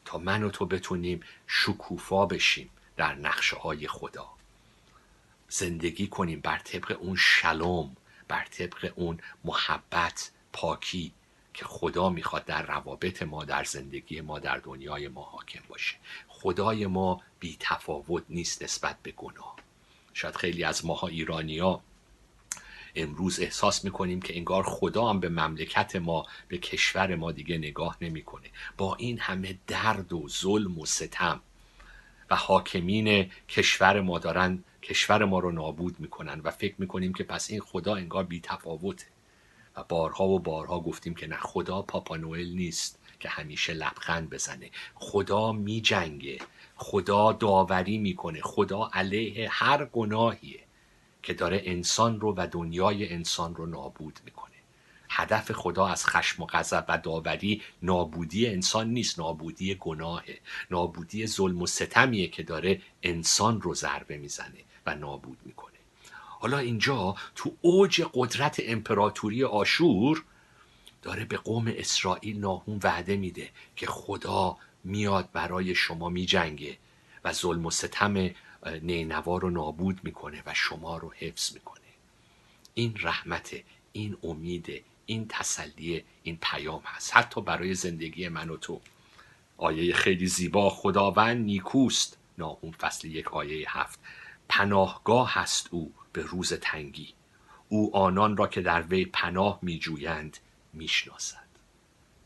تا 0.04 0.18
من 0.18 0.42
و 0.42 0.50
تو 0.50 0.66
بتونیم 0.66 1.20
شکوفا 1.46 2.26
بشیم 2.26 2.70
در 2.96 3.14
نقشه 3.14 3.56
های 3.56 3.88
خدا. 3.88 4.26
زندگی 5.48 6.06
کنیم 6.06 6.40
بر 6.40 6.58
طبق 6.58 6.96
اون 7.00 7.16
شلوم 7.16 7.96
بر 8.28 8.44
طبق 8.44 8.92
اون 8.96 9.18
محبت 9.44 10.30
پاکی 10.52 11.12
که 11.54 11.64
خدا 11.64 12.08
می‌خواد 12.08 12.44
در 12.44 12.66
روابط 12.66 13.22
ما 13.22 13.44
در 13.44 13.64
زندگی 13.64 14.20
ما 14.20 14.38
در 14.38 14.56
دنیای 14.56 15.08
ما 15.08 15.22
حاکم 15.22 15.62
باشه. 15.68 15.96
خدای 16.28 16.86
ما 16.86 17.22
بی 17.40 17.56
تفاوت 17.60 18.24
نیست 18.28 18.62
نسبت 18.62 18.96
به 19.02 19.12
گناه. 19.12 19.56
شاید 20.12 20.36
خیلی 20.36 20.64
از 20.64 20.84
ماها 20.84 21.06
ایرانیا 21.06 21.80
امروز 22.96 23.40
احساس 23.40 23.84
می‌کنیم 23.84 24.22
که 24.22 24.36
انگار 24.36 24.62
خدا 24.62 25.08
هم 25.08 25.20
به 25.20 25.28
مملکت 25.28 25.96
ما 25.96 26.26
به 26.48 26.58
کشور 26.58 27.16
ما 27.16 27.32
دیگه 27.32 27.58
نگاه 27.58 27.96
نمی‌کنه. 28.00 28.46
با 28.78 28.94
این 28.94 29.18
همه 29.18 29.58
درد 29.66 30.12
و 30.12 30.28
ظلم 30.28 30.78
و 30.78 30.86
ستم 30.86 31.40
و 32.30 32.36
حاکمین 32.36 33.30
کشور 33.48 34.00
ما 34.00 34.18
دارن 34.18 34.64
کشور 34.82 35.24
ما 35.24 35.38
رو 35.38 35.52
نابود 35.52 36.00
می‌کنن 36.00 36.40
و 36.40 36.50
فکر 36.50 36.74
می‌کنیم 36.78 37.14
که 37.14 37.24
پس 37.24 37.50
این 37.50 37.60
خدا 37.60 37.94
انگار 37.94 38.24
بی 38.24 38.40
تفاوته. 38.40 39.06
و 39.76 39.84
بارها 39.84 40.24
و 40.24 40.38
بارها 40.38 40.80
گفتیم 40.80 41.14
که 41.14 41.26
نه 41.26 41.36
خدا 41.36 41.82
پاپا 41.82 42.16
نوئل 42.16 42.48
نیست 42.48 42.98
که 43.20 43.28
همیشه 43.28 43.72
لبخند 43.72 44.30
بزنه. 44.30 44.70
خدا 44.94 45.52
می 45.52 45.80
جنگه 45.80 46.38
خدا 46.76 47.32
داوری 47.32 47.98
می‌کنه. 47.98 48.40
خدا 48.40 48.90
علیه 48.92 49.48
هر 49.50 49.84
گناهیه. 49.84 50.63
که 51.24 51.34
داره 51.34 51.62
انسان 51.64 52.20
رو 52.20 52.34
و 52.36 52.46
دنیای 52.52 53.12
انسان 53.12 53.54
رو 53.54 53.66
نابود 53.66 54.20
می‌کنه. 54.24 54.54
هدف 55.10 55.52
خدا 55.52 55.86
از 55.86 56.06
خشم 56.06 56.42
و 56.42 56.46
غضب 56.46 56.84
و 56.88 56.98
داوری 56.98 57.62
نابودی 57.82 58.46
انسان 58.46 58.90
نیست 58.90 59.18
نابودی 59.18 59.74
گناهه. 59.80 60.38
نابودی 60.70 61.26
ظلم 61.26 61.62
و 61.62 61.66
ستمیه 61.66 62.28
که 62.28 62.42
داره 62.42 62.80
انسان 63.02 63.60
رو 63.60 63.74
ضربه 63.74 64.16
می‌زنه 64.16 64.60
و 64.86 64.94
نابود 64.94 65.38
می‌کنه. 65.44 65.74
حالا 66.40 66.58
اینجا 66.58 67.14
تو 67.34 67.56
اوج 67.60 68.02
قدرت 68.14 68.60
امپراتوری 68.64 69.44
آشور 69.44 70.24
داره 71.02 71.24
به 71.24 71.36
قوم 71.36 71.72
اسرائیل 71.76 72.40
ناهوم 72.40 72.80
وعده 72.82 73.16
میده 73.16 73.50
که 73.76 73.86
خدا 73.86 74.56
میاد 74.84 75.28
برای 75.32 75.74
شما 75.74 76.08
میجنگه 76.08 76.78
و 77.24 77.32
ظلم 77.32 77.66
و 77.66 77.70
ستم 77.70 78.30
نینوا 78.82 79.36
رو 79.36 79.50
نابود 79.50 80.00
می‌کنه 80.04 80.42
و 80.46 80.54
شما 80.54 80.96
رو 80.96 81.12
حفظ 81.12 81.54
می‌کنه. 81.54 81.80
این 82.74 82.94
رحمت 83.00 83.56
این 83.92 84.16
امید 84.22 84.84
این 85.06 85.26
تسلی 85.28 86.04
این 86.22 86.38
پیام 86.42 86.82
هست. 86.84 87.16
حتی 87.16 87.40
برای 87.40 87.74
زندگی 87.74 88.28
من 88.28 88.50
و 88.50 88.56
تو. 88.56 88.80
آیه 89.56 89.94
خیلی 89.94 90.26
زیبا 90.26 90.70
خداوند 90.70 91.44
نیکوست. 91.44 92.18
ناهوم 92.38 92.72
فصل 92.72 93.08
یک 93.08 93.32
آیه 93.32 93.78
هفت. 93.78 93.98
پناهگاه 94.48 95.34
هست 95.34 95.68
او 95.70 95.92
به 96.12 96.22
روز 96.22 96.52
تنگی. 96.52 97.08
او 97.68 97.96
آنان 97.96 98.36
را 98.36 98.46
که 98.46 98.60
در 98.60 98.82
وی 98.82 99.04
پناه 99.04 99.58
میجویند 99.62 100.38
می‌شناسد. 100.72 101.44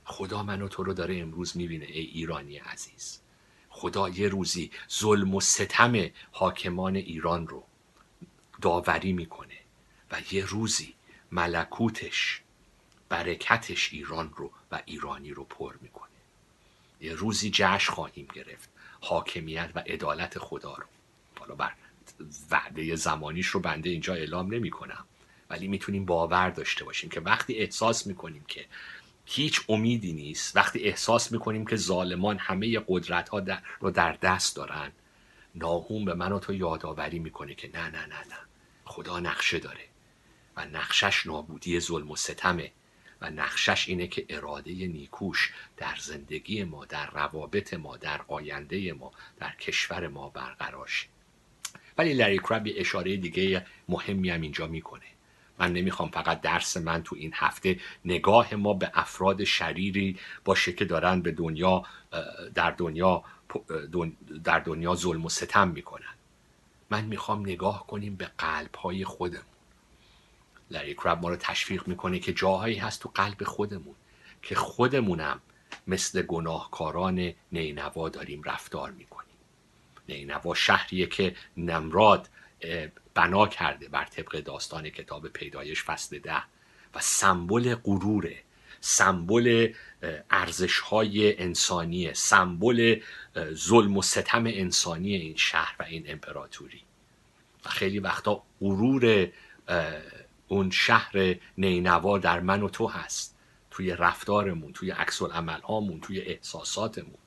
خدا 0.05 0.43
من 0.43 0.63
و 0.63 0.69
تو 0.69 0.83
رو 0.83 0.95
داره 0.95 1.19
امروز 1.19 1.57
می‌بینه 1.57 1.87
ای 1.87 2.01
ایرانی 2.01 2.57
عزیز. 2.57 3.21
خدا 3.79 4.09
یه 4.09 4.29
روزی 4.29 4.71
ظلم 4.91 5.35
و 5.35 5.41
ستم 5.41 6.11
حاکمان 6.33 6.97
ایران 6.97 7.49
رو 7.49 7.65
داوری 8.63 9.13
می‌کنه 9.13 9.59
و 10.11 10.17
یه 10.31 10.45
روزی 10.45 10.95
ملکوتش 11.33 12.43
برکتش 13.09 13.93
ایران 13.93 14.33
رو 14.37 14.51
و 14.73 14.83
ایرانی 14.85 15.31
رو 15.31 15.45
پر 15.45 15.75
می‌کنه. 15.81 16.09
یه 17.01 17.15
روزی 17.15 17.51
جشن 17.51 17.93
خواهیم 17.93 18.29
گرفت 18.35 18.69
حاکمیت 19.01 19.71
و 19.75 19.79
عدالت 19.79 20.39
خدا 20.39 20.75
رو. 20.75 20.87
حالا 21.39 21.55
بر 21.55 21.73
وعده 22.51 22.97
زمانیش 22.97 23.47
رو 23.47 23.61
بنده 23.61 23.91
اینجا 23.91 24.15
اعلام 24.15 24.55
نمی 24.55 24.71
کنم 24.71 25.05
ولی 25.51 25.69
می‌تونیم 25.69 26.05
باور 26.05 26.51
داشته 26.51 26.85
باشیم 26.85 27.11
که 27.11 27.21
وقتی 27.21 27.55
احساس 27.55 28.07
می‌کنیم 28.07 28.45
که 28.49 28.67
هیچ 29.31 29.61
امیدی 29.69 30.13
نیست. 30.13 30.57
وقتی 30.57 30.79
احساس 30.79 31.33
می‌کنیم 31.33 31.67
که 31.67 31.77
ظالمان 31.77 32.39
همه 32.39 32.81
قدرت 32.89 33.29
ها 33.29 33.41
در 33.41 33.63
رو 33.81 33.91
در 33.91 34.13
دست 34.13 34.57
دارن 34.57 34.93
ناهوم 35.55 36.05
به 36.05 36.15
من 36.15 36.33
و 36.33 36.39
تو 36.39 36.55
یادآوری 36.55 37.19
می‌کنه 37.19 37.55
که 37.55 37.71
نه 37.75 37.85
نه 37.91 38.07
نه 38.07 38.19
نه. 38.19 38.39
خدا 38.85 39.21
نقشه 39.21 39.59
داره 39.59 39.85
و 40.57 40.65
نقشش 40.65 41.27
نابودی 41.27 41.81
ظلم 41.81 42.11
و 42.11 42.17
ستمه 42.17 42.73
و 43.21 43.31
نقشش 43.31 43.89
اینه 43.89 44.07
که 44.07 44.27
اراده 44.29 44.73
نیکوش 44.73 45.53
در 45.77 45.97
زندگی 46.01 46.65
ما 46.65 46.85
در 46.85 47.11
روابط 47.11 47.75
ما 47.75 47.97
در 47.97 48.21
آینده 48.29 48.93
ما 48.93 49.13
در 49.41 49.55
کشور 49.61 50.09
ما 50.09 50.29
برقرار 50.29 50.91
ولی 51.99 52.15
لری 52.15 52.39
کراب 52.39 52.67
یه 52.67 52.75
اشاره 52.77 53.17
دیگه 53.17 53.67
مهمی 53.89 54.31
هم 54.31 54.41
اینجا 54.41 54.67
می‌کنه. 54.67 55.18
من 55.59 55.73
نمی‌خوام 55.73 56.11
فقط 56.11 56.41
درس 56.41 56.77
من 56.77 57.03
تو 57.03 57.17
این 57.17 57.33
هفته 57.35 57.81
نگاه 58.05 58.55
ما 58.55 58.75
به 58.75 58.91
افراد 58.95 59.45
شریری 59.45 60.19
باشه 60.45 60.73
که 60.73 60.85
دارن 60.85 61.21
به 61.21 61.33
دنیا 61.33 61.83
در 62.55 62.71
دنیا 62.71 63.25
در 64.45 64.59
دنیا 64.59 64.95
ظلم 64.95 65.25
و 65.25 65.29
ستم 65.29 65.69
می‌کنن. 65.69 66.15
من 66.91 67.05
می‌خوام 67.05 67.41
نگاه 67.41 67.87
کنیم 67.87 68.17
به 68.17 68.31
قلب 68.39 68.75
های 68.75 69.05
خودمون. 69.05 69.45
لری 70.71 70.95
کراب 70.95 71.23
ما 71.23 71.29
رو 71.29 71.37
تشویق 71.37 71.89
می‌کنه 71.89 72.19
که 72.19 72.33
جاهایی 72.33 72.77
هست 72.77 73.03
تو 73.03 73.11
قلب 73.15 73.45
خودمون 73.45 73.95
که 74.43 74.55
خودمونم 74.55 75.41
مثل 75.87 76.23
گناهکاران 76.23 77.33
نینوا 77.53 78.09
داریم 78.09 78.43
رفتار 78.43 78.91
می‌کنیم. 78.91 79.29
نینوا 80.09 80.55
شهریه 80.55 81.07
که 81.07 81.37
نمرود 81.57 82.29
بنا 83.19 83.47
کرده 83.47 83.89
بر 83.89 84.05
طبق 84.05 84.41
داستان 84.41 84.91
کتاب 84.91 85.29
پیدایش 85.29 85.83
فصل 85.83 86.19
ده 86.19 86.43
و 86.95 87.01
سمبل 87.01 87.75
غروره 87.75 88.43
سمبل 88.81 89.73
ارزش 90.31 90.79
های 90.79 91.43
انسانی 91.43 92.15
سمبل 92.15 93.01
ظلم 93.53 93.97
و 93.97 94.03
ستم 94.03 94.47
انسانی 94.47 95.15
این 95.15 95.37
شهر 95.37 95.77
و 95.81 95.83
این 95.83 96.05
امپراتوری. 96.09 96.83
و 97.65 97.69
خیلی 97.69 97.99
وقتا 97.99 98.43
غرور 98.61 99.29
اون 100.49 100.71
شهر 100.71 101.37
نینوا 101.59 102.19
در 102.19 102.41
من 102.41 102.63
و 102.63 102.69
تو 102.69 102.87
هست. 102.87 103.37
توی 103.71 103.91
رفتارمون 103.91 104.73
توی 104.73 104.91
عکس 104.91 105.23
هامون 105.23 106.01
توی 106.01 106.21
احساساتمون. 106.21 107.19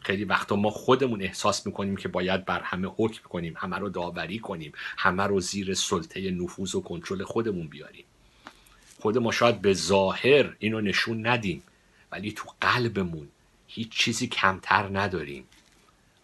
خیلی 0.00 0.24
وقتا 0.24 0.56
ما 0.56 0.70
خودمون 0.70 1.22
احساس 1.22 1.66
می‌کنیم 1.66 1.96
که 1.96 2.08
باید 2.08 2.44
بر 2.44 2.60
همه 2.60 2.88
حکم 2.96 3.28
کنیم 3.28 3.54
همه 3.56 3.78
رو 3.78 3.88
داوری 3.88 4.38
کنیم 4.38 4.72
همه 4.98 5.22
رو 5.22 5.40
زیر 5.40 5.74
سلطه 5.74 6.30
نفوذ 6.30 6.74
و 6.74 6.80
کنترل 6.80 7.24
خودمون 7.24 7.68
بیاریم. 7.68 8.04
خود 9.00 9.18
ما 9.18 9.32
شاید 9.32 9.60
به 9.60 9.74
ظاهر 9.74 10.56
اینو 10.58 10.80
نشون 10.80 11.26
ندیم 11.26 11.62
ولی 12.12 12.32
تو 12.32 12.50
قلبمون 12.60 13.28
هیچ 13.66 13.88
چیزی 13.88 14.26
کمتر 14.26 14.88
نداریم 14.98 15.46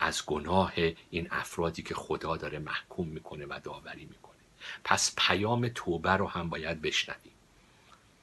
از 0.00 0.22
گناه 0.26 0.72
این 1.10 1.28
افرادی 1.30 1.82
که 1.82 1.94
خدا 1.94 2.36
داره 2.36 2.58
محکوم 2.58 3.08
می‌کنه 3.08 3.46
و 3.46 3.60
داوری 3.64 4.04
می‌کنه. 4.04 4.36
پس 4.84 5.14
پیام 5.18 5.68
توبه 5.68 6.10
رو 6.10 6.28
هم 6.28 6.48
باید 6.48 6.82
بشنویم. 6.82 7.32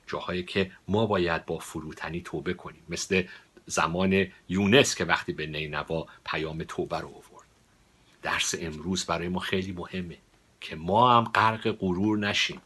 جاهایی 0.08 0.43
که 0.43 0.72
ما 0.88 1.06
باید 1.06 1.45
با 1.45 1.58
فروتنی 1.58 2.22
توبه 2.22 2.54
کنیم. 2.54 2.84
مثل 2.89 3.24
زمان 3.66 4.28
یونس 4.49 4.95
که 4.95 5.05
وقتی 5.05 5.34
به 5.34 5.45
نینوا 5.45 6.07
پیام 6.26 6.64
توبه 6.64 6.99
رو 6.99 7.07
آورد. 7.07 7.47
درس 8.22 8.55
امروز 8.59 9.05
برای 9.05 9.28
ما 9.28 9.39
خیلی 9.39 9.72
مهمه 9.72 10.18
که 10.61 10.76
ما 10.76 11.18
هم 11.18 11.24
غرق 11.24 11.72
غرور 11.72 12.18
نشیم. 12.18 12.61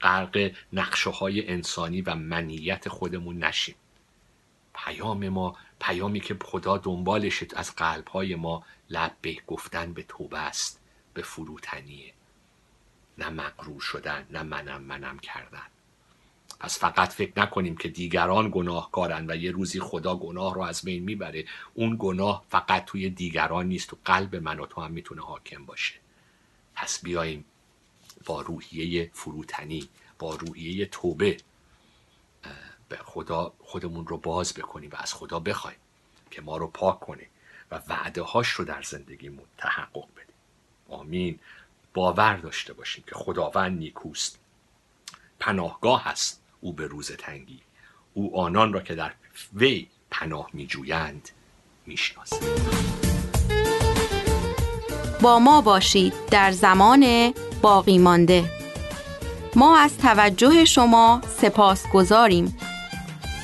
غرق 0.00 0.52
نقشه 0.72 1.10
های 1.10 1.48
انسانی 1.48 2.02
و 2.02 2.14
منیت 2.14 2.88
خودمون 2.88 3.44
نشیم. 3.44 3.74
پیام 4.74 5.28
ما 5.28 5.56
پیامی 5.80 6.20
که 6.20 6.36
خدا 6.44 6.76
دنبالش 6.76 7.44
از 7.56 7.74
قلب 7.74 8.08
های 8.08 8.34
ما 8.34 8.64
لبیک 8.90 9.36
گفتن 9.46 9.92
به 9.92 10.02
توبه 10.02 10.38
است 10.38 10.80
به 11.14 11.22
فروتنیه. 11.22 12.12
نه 13.18 13.28
مغرور 13.28 13.80
شدن 13.80 14.26
نه 14.30 14.42
منم 14.42 14.82
منم 14.82 15.18
کردن. 15.18 15.66
پس 16.60 16.78
فقط 16.78 17.12
فکر 17.12 17.40
نکنیم 17.40 17.76
که 17.76 17.88
دیگران 17.88 18.50
گناهکارن 18.52 19.30
و 19.30 19.36
یه 19.36 19.50
روزی 19.50 19.80
خدا 19.80 20.16
گناه 20.16 20.54
رو 20.54 20.60
از 20.60 20.82
بین 20.82 21.02
می‌بره. 21.04 21.44
اون 21.74 21.96
گناه 21.98 22.44
فقط 22.48 22.84
توی 22.84 23.10
دیگران 23.10 23.66
نیست 23.66 23.88
تو 23.88 23.96
قلب 24.04 24.36
من 24.36 24.60
و 24.60 24.66
تو 24.66 24.80
هم 24.80 24.92
می‌تونه 24.92 25.22
حاکم 25.22 25.64
باشه. 25.64 25.94
پس 26.74 27.02
بیاییم 27.02 27.44
با 28.24 28.40
روحیه 28.40 29.10
فروتنی 29.14 29.88
با 30.18 30.34
روحیه 30.34 30.86
توبه 30.86 31.36
به 32.88 32.96
خدا 32.96 33.52
خودمون 33.60 34.06
رو 34.06 34.16
باز 34.16 34.54
بکنیم 34.54 34.90
و 34.90 34.96
از 34.98 35.14
خدا 35.14 35.40
بخوایم 35.40 35.78
که 36.30 36.42
ما 36.42 36.56
رو 36.56 36.66
پاک 36.66 37.00
کنه 37.00 37.26
و 37.70 37.82
وعده 37.88 38.22
هاش 38.22 38.48
رو 38.48 38.64
در 38.64 38.82
زندگیمون 38.82 39.46
تحقق 39.58 40.08
بده 40.16 40.32
آمین. 40.88 41.38
باور 41.94 42.36
داشته 42.36 42.72
باشیم 42.72 43.04
که 43.06 43.14
خداوند 43.14 43.78
نیکوست. 43.78 44.38
پناهگاه 45.40 46.04
هست. 46.04 46.39
او 46.60 46.72
به 46.72 46.86
روز 46.86 47.12
تنگی. 47.12 47.60
او 48.14 48.38
آنان 48.38 48.72
را 48.72 48.80
که 48.80 48.94
در 48.94 49.12
وی 49.54 49.86
پناه 50.10 50.50
می 50.52 50.66
جویند 50.66 51.28
می 51.86 51.96
با 55.20 55.38
ما 55.38 55.60
باشید 55.60 56.12
در 56.30 56.52
زمان 56.52 57.34
باقی 57.62 57.98
مانده. 57.98 58.44
ما 59.56 59.78
از 59.78 59.98
توجه 59.98 60.64
شما 60.64 61.20
سپاس 61.40 61.86
گذاریم. 61.94 62.56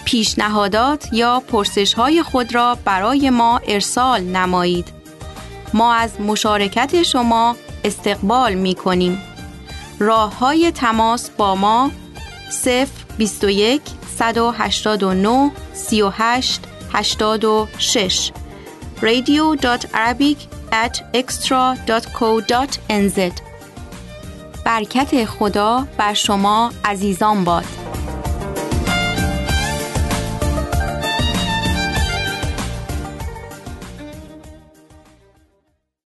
پیشنهادات 0.04 1.08
یا 1.12 1.40
پرسش 1.40 1.94
های 1.94 2.22
خود 2.22 2.54
را 2.54 2.78
برای 2.84 3.30
ما 3.30 3.58
ارسال 3.58 4.20
نمایید. 4.20 4.92
ما 5.74 5.94
از 5.94 6.20
مشارکت 6.20 7.02
شما 7.02 7.56
استقبال 7.84 8.54
می 8.54 8.74
کنیم 8.74 9.22
راه 9.98 10.38
های 10.38 10.70
تماس 10.70 11.30
با 11.30 11.54
ما 11.54 11.90
0 12.50 13.05
21 13.18 13.80
189 14.16 15.52
38 15.74 16.60
86 16.94 18.32
radio.arabic 19.02 20.38
at 20.72 21.02
extra.co.nz 21.14 21.86
برکت 24.64 25.24
خدا 25.24 25.86
بر 25.98 26.14
شما 26.14 26.72
عزیزان 26.84 27.44
باد 27.44 27.64